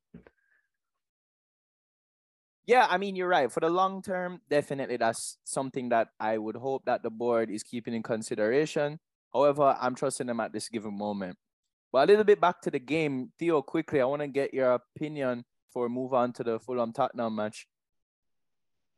Yeah, 2.65 2.85
I 2.87 2.97
mean 2.97 3.15
you're 3.15 3.27
right. 3.27 3.51
For 3.51 3.61
the 3.61 3.69
long 3.69 4.01
term, 4.01 4.41
definitely 4.49 4.97
that's 4.97 5.37
something 5.43 5.89
that 5.89 6.09
I 6.19 6.37
would 6.37 6.55
hope 6.55 6.85
that 6.85 7.01
the 7.01 7.09
board 7.09 7.49
is 7.49 7.63
keeping 7.63 7.95
in 7.95 8.03
consideration. 8.03 8.99
However, 9.33 9.75
I'm 9.79 9.95
trusting 9.95 10.27
them 10.27 10.39
at 10.39 10.53
this 10.53 10.69
given 10.69 10.95
moment. 10.95 11.37
But 11.91 12.07
a 12.07 12.11
little 12.11 12.23
bit 12.23 12.39
back 12.39 12.61
to 12.61 12.71
the 12.71 12.79
game, 12.79 13.31
Theo, 13.39 13.63
quickly, 13.63 14.01
I 14.01 14.05
want 14.05 14.21
to 14.21 14.27
get 14.27 14.53
your 14.53 14.73
opinion 14.73 15.45
before 15.67 15.89
move 15.89 16.13
on 16.13 16.33
to 16.33 16.43
the 16.43 16.59
Fulham 16.59 16.93
Tottenham 16.93 17.35
match. 17.35 17.67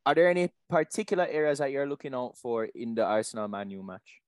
Are 0.06 0.16
there 0.16 0.30
any 0.30 0.50
particular 0.70 1.26
areas 1.26 1.60
that 1.60 1.72
you're 1.72 1.88
looking 1.88 2.14
out 2.14 2.38
for 2.38 2.66
in 2.66 2.96
the 2.96 3.06
Arsenal 3.06 3.48
Man 3.48 3.70
U 3.70 3.84
match? 3.84 4.21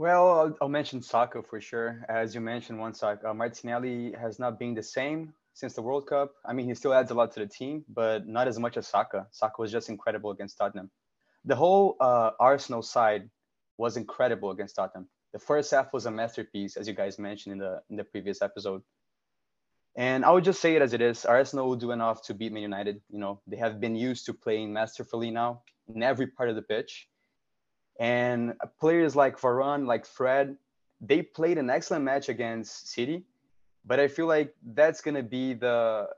Well, 0.00 0.30
I'll, 0.30 0.56
I'll 0.62 0.68
mention 0.70 1.02
Saka 1.02 1.42
for 1.42 1.60
sure. 1.60 2.06
As 2.08 2.34
you 2.34 2.40
mentioned, 2.40 2.78
one 2.78 2.94
sec, 2.94 3.22
uh, 3.22 3.34
Martinelli 3.34 4.14
has 4.18 4.38
not 4.38 4.58
been 4.58 4.72
the 4.72 4.82
same 4.82 5.34
since 5.52 5.74
the 5.74 5.82
World 5.82 6.06
Cup. 6.06 6.32
I 6.42 6.54
mean, 6.54 6.66
he 6.66 6.74
still 6.74 6.94
adds 6.94 7.10
a 7.10 7.14
lot 7.14 7.32
to 7.32 7.40
the 7.40 7.46
team, 7.46 7.84
but 7.86 8.26
not 8.26 8.48
as 8.48 8.58
much 8.58 8.78
as 8.78 8.86
Saka. 8.86 9.26
Saka 9.30 9.60
was 9.60 9.70
just 9.70 9.90
incredible 9.90 10.30
against 10.30 10.56
Tottenham. 10.56 10.90
The 11.44 11.54
whole 11.54 11.96
uh, 12.00 12.30
Arsenal 12.40 12.80
side 12.80 13.28
was 13.76 13.98
incredible 13.98 14.52
against 14.52 14.76
Tottenham. 14.76 15.06
The 15.34 15.38
first 15.38 15.70
half 15.70 15.92
was 15.92 16.06
a 16.06 16.10
masterpiece, 16.10 16.78
as 16.78 16.88
you 16.88 16.94
guys 16.94 17.18
mentioned 17.18 17.52
in 17.52 17.58
the 17.58 17.82
in 17.90 17.96
the 17.96 18.04
previous 18.04 18.40
episode. 18.40 18.80
And 19.96 20.24
I 20.24 20.30
would 20.30 20.44
just 20.44 20.62
say 20.62 20.76
it 20.76 20.80
as 20.80 20.94
it 20.94 21.02
is. 21.02 21.26
Arsenal 21.26 21.68
will 21.68 21.76
do 21.76 21.90
enough 21.90 22.22
to 22.22 22.32
beat 22.32 22.54
Man 22.54 22.62
United. 22.62 23.02
You 23.10 23.18
know, 23.18 23.42
they 23.46 23.58
have 23.58 23.80
been 23.80 23.96
used 23.96 24.24
to 24.26 24.32
playing 24.32 24.72
masterfully 24.72 25.30
now 25.30 25.60
in 25.94 26.02
every 26.02 26.28
part 26.28 26.48
of 26.48 26.56
the 26.56 26.62
pitch. 26.62 27.09
And 28.00 28.54
players 28.80 29.14
like 29.14 29.38
Varane, 29.38 29.86
like 29.86 30.06
Fred, 30.06 30.56
they 31.02 31.20
played 31.20 31.58
an 31.58 31.68
excellent 31.68 32.04
match 32.04 32.30
against 32.30 32.90
City, 32.90 33.24
but 33.84 34.00
I 34.00 34.08
feel 34.08 34.26
like 34.26 34.54
that's 34.74 35.02
gonna 35.02 35.22
be 35.22 35.52
the 35.52 36.08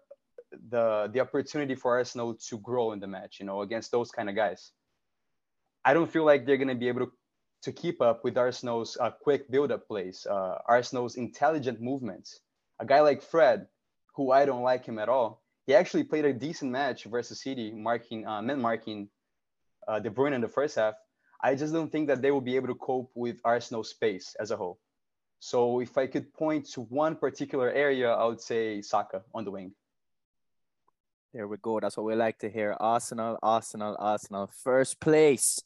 the 0.71 1.11
the 1.13 1.21
opportunity 1.21 1.75
for 1.75 1.99
Arsenal 1.99 2.35
to 2.35 2.59
grow 2.59 2.93
in 2.93 3.01
the 3.01 3.09
match, 3.09 3.41
you 3.41 3.47
know, 3.47 3.63
against 3.63 3.91
those 3.91 4.13
kind 4.13 4.31
of 4.31 4.37
guys. 4.37 4.71
I 5.85 5.93
don't 5.93 6.11
feel 6.11 6.25
like 6.25 6.47
they're 6.47 6.57
gonna 6.57 6.77
be 6.77 6.89
able 6.89 7.07
to 7.07 7.13
to 7.63 7.73
keep 7.73 8.01
up 8.01 8.25
with 8.25 8.37
Arsenal's 8.37 8.97
uh, 9.01 9.11
quick 9.11 9.49
build-up 9.51 9.87
plays, 9.87 10.27
uh, 10.29 10.59
Arsenal's 10.67 11.15
intelligent 11.15 11.81
movements. 11.81 12.41
A 12.81 12.85
guy 12.85 13.01
like 13.01 13.23
Fred, 13.23 13.69
who 14.17 14.33
I 14.33 14.45
don't 14.45 14.63
like 14.63 14.85
him 14.85 14.99
at 14.99 15.09
all, 15.09 15.43
he 15.67 15.75
actually 15.75 16.03
played 16.03 16.25
a 16.25 16.33
decent 16.33 16.73
match 16.73 17.05
versus 17.05 17.41
City, 17.41 17.71
marking 17.71 18.27
uh, 18.27 18.43
men 18.43 18.61
marking 18.61 19.09
uh, 19.87 20.01
De 20.01 20.11
Bruyne 20.11 20.35
in 20.35 20.41
the 20.41 20.49
first 20.49 20.75
half. 20.77 20.95
I 21.43 21.55
just 21.55 21.73
don't 21.73 21.91
think 21.91 22.09
that 22.09 22.23
they 22.23 22.31
will 22.31 22.41
be 22.41 22.57
able 22.57 22.69
to 22.69 22.75
cope 22.75 23.11
with 23.15 23.41
Arsenal's 23.45 23.91
space 23.91 24.37
as 24.39 24.51
a 24.51 24.57
whole. 24.57 24.79
So 25.41 25.81
if 25.81 25.99
I 25.99 26.07
could 26.07 26.33
point 26.33 26.71
to 26.75 26.83
one 26.83 27.17
particular 27.17 27.71
area, 27.71 28.13
I 28.13 28.25
would 28.27 28.41
say 28.41 28.81
Saka 28.81 29.23
on 29.35 29.45
the 29.45 29.51
wing. 29.51 29.73
There 31.35 31.49
we 31.49 31.57
go. 31.61 31.81
That's 31.81 31.97
what 31.97 32.07
we 32.07 32.15
like 32.15 32.39
to 32.41 32.51
hear. 32.51 32.77
Arsenal, 32.79 33.39
Arsenal, 33.43 33.97
Arsenal. 33.99 34.51
First 34.63 35.01
place. 35.01 35.61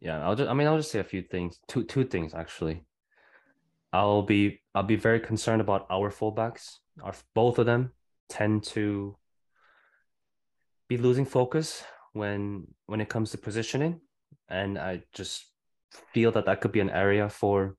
Yeah, 0.00 0.22
I'll 0.22 0.36
just 0.36 0.50
I 0.50 0.54
mean 0.54 0.66
I'll 0.66 0.76
just 0.76 0.90
say 0.90 0.98
a 1.00 1.04
few 1.04 1.22
things. 1.22 1.58
Two 1.66 1.84
two 1.84 2.04
things 2.04 2.34
actually. 2.34 2.84
I'll 3.92 4.22
be 4.22 4.60
I'll 4.74 4.82
be 4.82 4.96
very 4.96 5.20
concerned 5.20 5.60
about 5.60 5.86
our 5.90 6.10
fullbacks. 6.10 6.78
Our 7.02 7.14
both 7.34 7.58
of 7.58 7.66
them 7.66 7.92
tend 8.28 8.64
to 8.64 9.16
be 10.88 10.96
losing 10.98 11.24
focus 11.24 11.84
when 12.12 12.66
when 12.86 13.00
it 13.00 13.08
comes 13.08 13.30
to 13.30 13.38
positioning, 13.38 14.00
and 14.52 14.78
I 14.78 15.02
just 15.12 15.46
feel 16.12 16.30
that 16.32 16.46
that 16.46 16.60
could 16.60 16.72
be 16.72 16.80
an 16.80 16.90
area 16.90 17.28
for 17.28 17.76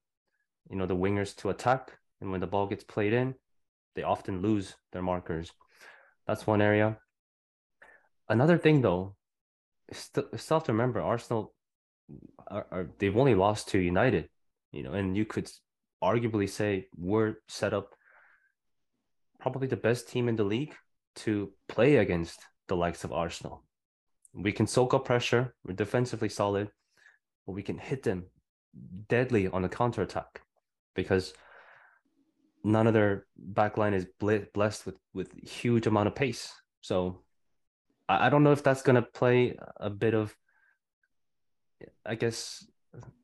you 0.70 0.76
know 0.76 0.86
the 0.86 0.96
wingers 0.96 1.36
to 1.38 1.50
attack. 1.50 1.94
And 2.20 2.32
when 2.32 2.42
the 2.42 2.48
ball 2.48 2.68
gets 2.68 2.84
played 2.84 3.14
in, 3.14 3.36
they 3.96 4.04
often 4.04 4.42
lose 4.42 4.76
their 4.92 5.02
markers. 5.02 5.52
That's 6.26 6.48
one 6.48 6.62
area. 6.62 6.98
Another 8.30 8.58
thing 8.58 8.82
though, 8.82 9.16
still, 9.92 10.26
still 10.36 10.58
have 10.58 10.66
to 10.66 10.72
remember 10.72 11.02
Arsenal 11.02 11.54
are, 12.48 12.66
are 12.72 12.90
they've 12.98 13.18
only 13.18 13.36
lost 13.36 13.70
to 13.70 13.80
United, 13.80 14.30
you 14.72 14.84
know, 14.84 14.94
and 14.94 15.16
you 15.16 15.26
could 15.26 15.50
arguably 16.02 16.50
say 16.50 16.88
we're 16.98 17.36
set 17.48 17.74
up 17.74 17.94
probably 19.40 19.68
the 19.68 19.78
best 19.78 20.10
team 20.10 20.28
in 20.30 20.36
the 20.36 20.44
league 20.44 20.74
to 21.16 21.52
play 21.68 21.98
against 21.98 22.40
the 22.68 22.76
likes 22.76 23.04
of 23.04 23.12
Arsenal. 23.12 23.64
We 24.34 24.52
can 24.52 24.68
soak 24.68 24.94
up 24.94 25.06
pressure, 25.06 25.54
we're 25.64 25.76
defensively 25.76 26.30
solid, 26.30 26.70
but 27.46 27.54
we 27.54 27.64
can 27.64 27.78
hit 27.78 28.04
them 28.04 28.26
deadly 29.08 29.48
on 29.48 29.64
a 29.64 29.70
counter 29.70 30.02
attack 30.02 30.42
because 30.96 31.34
none 32.64 32.88
of 32.88 32.94
their 32.94 33.26
backline 33.54 33.94
is 33.94 34.08
blessed 34.54 34.86
with 34.86 34.96
with 35.14 35.34
huge 35.48 35.86
amount 35.86 36.08
of 36.08 36.16
pace. 36.16 36.54
So 36.82 37.22
I, 38.10 38.28
I 38.28 38.30
don't 38.30 38.44
know 38.44 38.52
if 38.52 38.64
that's 38.64 38.82
going 38.82 38.96
to 38.96 39.02
play 39.02 39.58
a 39.78 39.90
bit 39.90 40.14
of 40.14 40.36
I 42.06 42.16
guess 42.16 42.66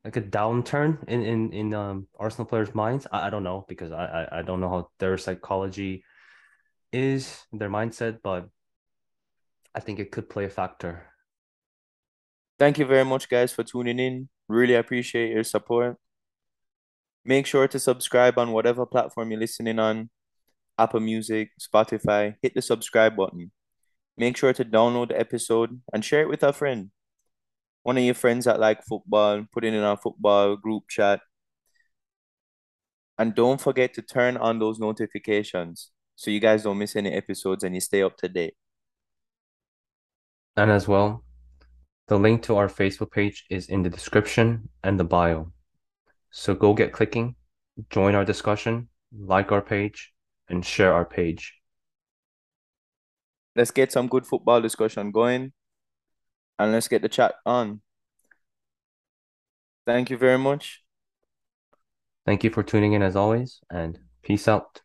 like 0.04 0.16
a 0.16 0.22
downturn 0.22 1.08
in 1.08 1.22
in 1.22 1.52
in 1.52 1.74
um, 1.74 2.06
Arsenal 2.18 2.46
players' 2.46 2.74
minds. 2.74 3.06
I, 3.10 3.26
I 3.26 3.30
don't 3.30 3.44
know 3.44 3.64
because 3.68 3.92
I, 3.92 4.04
I 4.04 4.38
I 4.38 4.42
don't 4.42 4.60
know 4.60 4.68
how 4.68 4.90
their 4.98 5.16
psychology 5.18 6.04
is, 6.92 7.46
their 7.52 7.70
mindset, 7.70 8.18
but 8.22 8.48
I 9.74 9.80
think 9.80 9.98
it 9.98 10.10
could 10.10 10.28
play 10.28 10.44
a 10.44 10.50
factor. 10.50 11.06
Thank 12.58 12.78
you 12.78 12.84
very 12.84 13.04
much, 13.04 13.28
guys, 13.28 13.52
for 13.52 13.64
tuning 13.64 13.98
in. 13.98 14.28
Really 14.48 14.74
appreciate 14.74 15.30
your 15.30 15.44
support. 15.44 15.96
Make 17.24 17.46
sure 17.46 17.68
to 17.68 17.78
subscribe 17.78 18.38
on 18.38 18.52
whatever 18.52 18.84
platform 18.86 19.30
you're 19.30 19.40
listening 19.40 19.78
on 19.78 20.10
Apple 20.78 21.00
Music, 21.00 21.50
Spotify. 21.60 22.34
Hit 22.42 22.54
the 22.54 22.62
subscribe 22.62 23.16
button. 23.16 23.52
Make 24.16 24.36
sure 24.36 24.52
to 24.52 24.64
download 24.64 25.08
the 25.08 25.20
episode 25.20 25.80
and 25.92 26.04
share 26.04 26.22
it 26.22 26.28
with 26.28 26.42
a 26.42 26.52
friend 26.52 26.90
one 27.82 27.96
of 27.96 28.04
your 28.04 28.14
friends 28.14 28.44
that 28.44 28.60
like 28.60 28.84
football, 28.84 29.44
put 29.52 29.64
it 29.64 29.74
in 29.74 29.82
our 29.82 29.96
football 29.96 30.56
group 30.56 30.84
chat. 30.88 31.20
And 33.18 33.34
don't 33.34 33.60
forget 33.60 33.94
to 33.94 34.02
turn 34.02 34.36
on 34.36 34.58
those 34.58 34.78
notifications 34.78 35.90
so 36.16 36.30
you 36.30 36.40
guys 36.40 36.62
don't 36.62 36.78
miss 36.78 36.96
any 36.96 37.12
episodes 37.12 37.64
and 37.64 37.74
you 37.74 37.80
stay 37.80 38.02
up 38.02 38.16
to 38.18 38.28
date. 38.28 38.54
And 40.56 40.70
as 40.70 40.88
well, 40.88 41.24
the 42.08 42.18
link 42.18 42.42
to 42.42 42.56
our 42.56 42.68
Facebook 42.68 43.12
page 43.12 43.46
is 43.50 43.68
in 43.68 43.82
the 43.82 43.90
description 43.90 44.68
and 44.82 44.98
the 44.98 45.04
bio. 45.04 45.52
So 46.30 46.54
go 46.54 46.74
get 46.74 46.92
clicking, 46.92 47.36
join 47.88 48.14
our 48.14 48.24
discussion, 48.24 48.88
like 49.16 49.52
our 49.52 49.62
page, 49.62 50.12
and 50.48 50.64
share 50.64 50.92
our 50.92 51.04
page. 51.04 51.54
Let's 53.56 53.70
get 53.70 53.92
some 53.92 54.08
good 54.08 54.26
football 54.26 54.60
discussion 54.60 55.10
going 55.10 55.52
and 56.58 56.72
let's 56.72 56.88
get 56.88 57.02
the 57.02 57.08
chat 57.08 57.34
on. 57.46 57.80
Thank 59.86 60.10
you 60.10 60.16
very 60.16 60.38
much. 60.38 60.82
Thank 62.26 62.44
you 62.44 62.50
for 62.50 62.62
tuning 62.62 62.92
in 62.92 63.02
as 63.02 63.16
always, 63.16 63.60
and 63.70 63.98
peace 64.22 64.46
out. 64.46 64.82